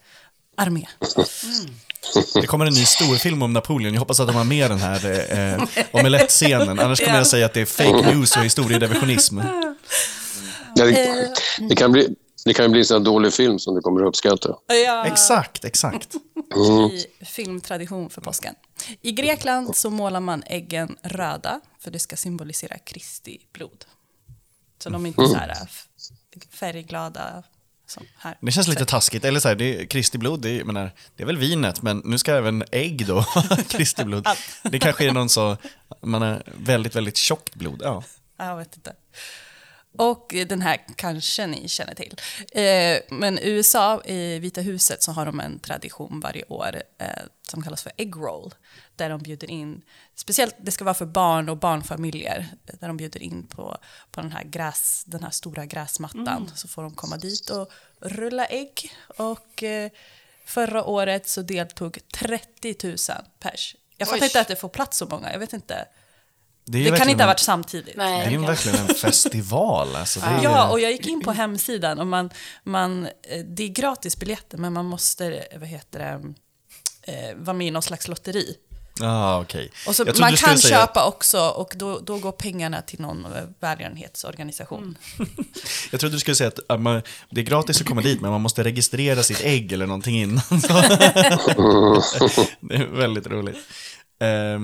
[0.58, 0.88] armé.
[2.34, 3.94] Det kommer en ny storfilm om Napoleon.
[3.94, 6.80] Jag hoppas att de har med den här eh, omelettscenen.
[6.80, 9.40] Annars kommer jag säga att det är fake news och historierevisionism.
[10.76, 11.34] Ja, det,
[11.70, 12.16] det, kan bli,
[12.46, 14.56] det kan ju bli en sån här dålig film som du kommer att uppskatta.
[14.86, 15.06] Ja.
[15.06, 16.16] Exakt, exakt.
[16.92, 18.56] i filmtradition för påsken.
[19.02, 23.86] I Grekland så målar man äggen röda för det ska symbolisera Kristi blod.
[24.80, 25.88] Så de är inte så här f-
[26.52, 27.44] färgglada
[27.88, 28.38] som här.
[28.42, 29.26] Det känns lite taskigt.
[29.26, 32.02] Eller så här, det är Kristi blod, det är, menar, det är väl vinet, men
[32.06, 33.26] nu ska även ägg då
[33.70, 34.28] Kristi blod.
[34.64, 35.58] Det kanske är någon så,
[36.02, 37.82] man har väldigt, väldigt tjockt blod.
[37.84, 38.04] Ja.
[38.38, 38.94] Jag vet inte.
[39.98, 42.16] Och den här kanske ni känner till.
[42.52, 47.08] Eh, men i USA, i Vita huset, så har de en tradition varje år eh,
[47.50, 48.54] som kallas för egg roll.
[48.96, 49.82] Där de bjuder in,
[50.16, 52.48] speciellt det ska vara för barn och barnfamiljer,
[52.80, 53.78] där de bjuder in på,
[54.12, 56.52] på den, här gräs, den här stora gräsmattan.
[56.56, 58.92] Så får de komma dit och rulla ägg.
[59.18, 59.92] Och eh,
[60.46, 62.98] förra året så deltog 30 000
[63.40, 63.76] pers.
[63.98, 64.26] Jag fattar Oj.
[64.26, 65.86] inte att det får plats så många, jag vet inte.
[66.66, 67.98] Det, ju kan inte ha varit samtidigt.
[67.98, 68.20] Nej.
[68.20, 69.96] Det är ju verkligen en festival.
[69.96, 72.30] Alltså, det är, Ja, och jag gick in på hemsidan och man,
[72.64, 76.34] man, eh, det är gratis biljetter men man måste eh, vad heter det,
[77.36, 78.56] vara med i någon slags lotteri.
[79.04, 79.72] Ah, okej.
[79.88, 83.32] Och så man kan säga- köpa också och då, då går pengarna till någon eh,
[83.60, 84.98] välgörenhetsorganisation.
[85.92, 88.32] Jag trodde du skulle säga att äh, man, det är gratis att komma dit, men
[88.32, 90.44] man måste registrera sitt ägg eller någonting innan.
[92.62, 93.58] det är väldigt roligt.
[94.22, 94.60] Eh,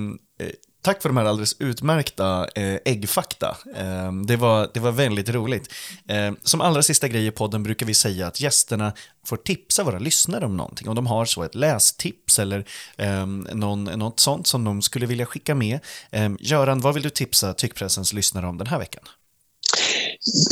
[0.87, 3.57] tack för de här alldeles utmärkta eh, äggfakta.
[3.75, 5.73] Ehm, det, var, det var väldigt roligt.
[6.07, 8.93] Ehm, som allra sista grej i podden brukar vi säga att gästerna
[9.25, 10.89] får tipsa våra lyssnare om någonting.
[10.89, 12.65] Om de har så ett lästips eller
[12.97, 15.79] um, någon, något sånt som de skulle vilja skicka med.
[16.11, 19.03] Um, Göran, vad vill du tipsa Tyckpressens lyssnare om den här veckan?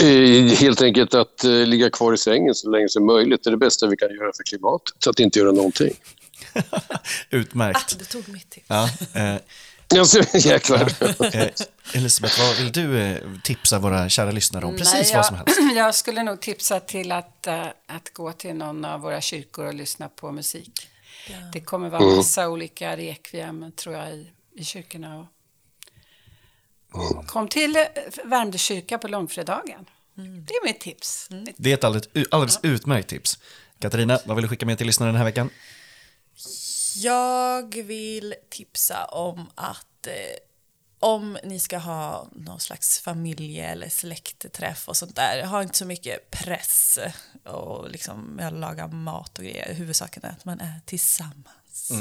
[0.02, 3.44] Eh, Helt enkelt att eh, ligga kvar i sängen så länge som möjligt.
[3.44, 5.08] Det är det bästa vi kan göra för klimatet.
[5.08, 5.94] Att inte göra någonting.
[7.30, 7.96] Utmärkt.
[7.96, 8.66] Ah, Du tog mitt tips.
[8.70, 9.36] Ja, eh,
[10.34, 10.92] Jäklar.
[11.36, 11.48] eh,
[11.94, 14.78] Elisabeth, vad vill du eh, tipsa våra kära lyssare om?
[14.78, 15.60] Precis Nej, vad jag, som helst.
[15.76, 19.74] Jag skulle nog tipsa till att, eh, att gå till någon av våra kyrkor och
[19.74, 20.88] lyssna på musik.
[21.54, 25.28] Det kommer vara massa olika rekviem, tror jag, i, i kyrkorna.
[26.92, 27.28] Och...
[27.28, 27.86] Kom till
[28.24, 29.86] Värmdö kyrka på långfredagen.
[30.16, 31.28] Det är mitt tips.
[31.30, 33.40] Mitt- Det är ett alldeles, alldeles utmärkt tips.
[33.80, 35.50] Katarina, vad vill du skicka med till lyssnarna den här veckan?
[36.96, 40.14] Jag vill tipsa om att eh,
[41.00, 45.86] om ni ska ha någon slags familje eller släktträff och sånt där, ha inte så
[45.86, 47.00] mycket press
[47.44, 49.74] och liksom laga mat och grejer.
[49.74, 51.92] Huvudsaken är att man är tillsammans.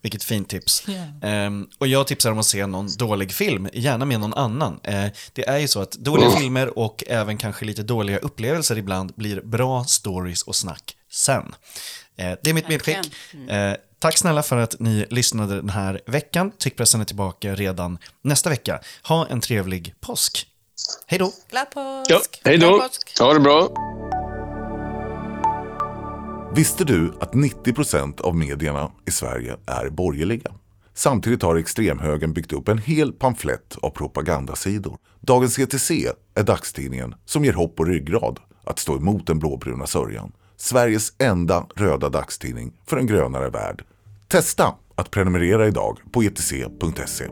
[0.00, 0.86] Vilket fint tips.
[1.22, 4.80] Ehm, och jag tipsar om att se någon dålig film, gärna med någon annan.
[4.82, 9.12] Eh, det är ju så att dåliga filmer och även kanske lite dåliga upplevelser ibland
[9.16, 11.54] blir bra stories och snack sen.
[12.16, 12.96] Eh, det är mitt medskick.
[13.48, 16.52] Eh, tack snälla för att ni lyssnade den här veckan.
[16.58, 18.80] Tyckpressen är tillbaka redan nästa vecka.
[19.02, 20.46] Ha en trevlig påsk.
[21.06, 21.32] Hej då!
[21.50, 22.10] Glad påsk!
[22.10, 22.88] Ja, hej då.
[23.20, 23.68] Ha det bra.
[26.54, 30.50] Visste du att 90% av medierna i Sverige är borgerliga?
[30.94, 34.98] Samtidigt har extremhögern byggt upp en hel pamflett av propagandasidor.
[35.20, 35.90] Dagens ETC
[36.34, 40.32] är dagstidningen som ger hopp och ryggrad att stå emot den blåbruna sörjan.
[40.56, 43.84] Sveriges enda röda dagstidning för en grönare värld.
[44.28, 47.26] Testa att prenumerera idag på etc.se.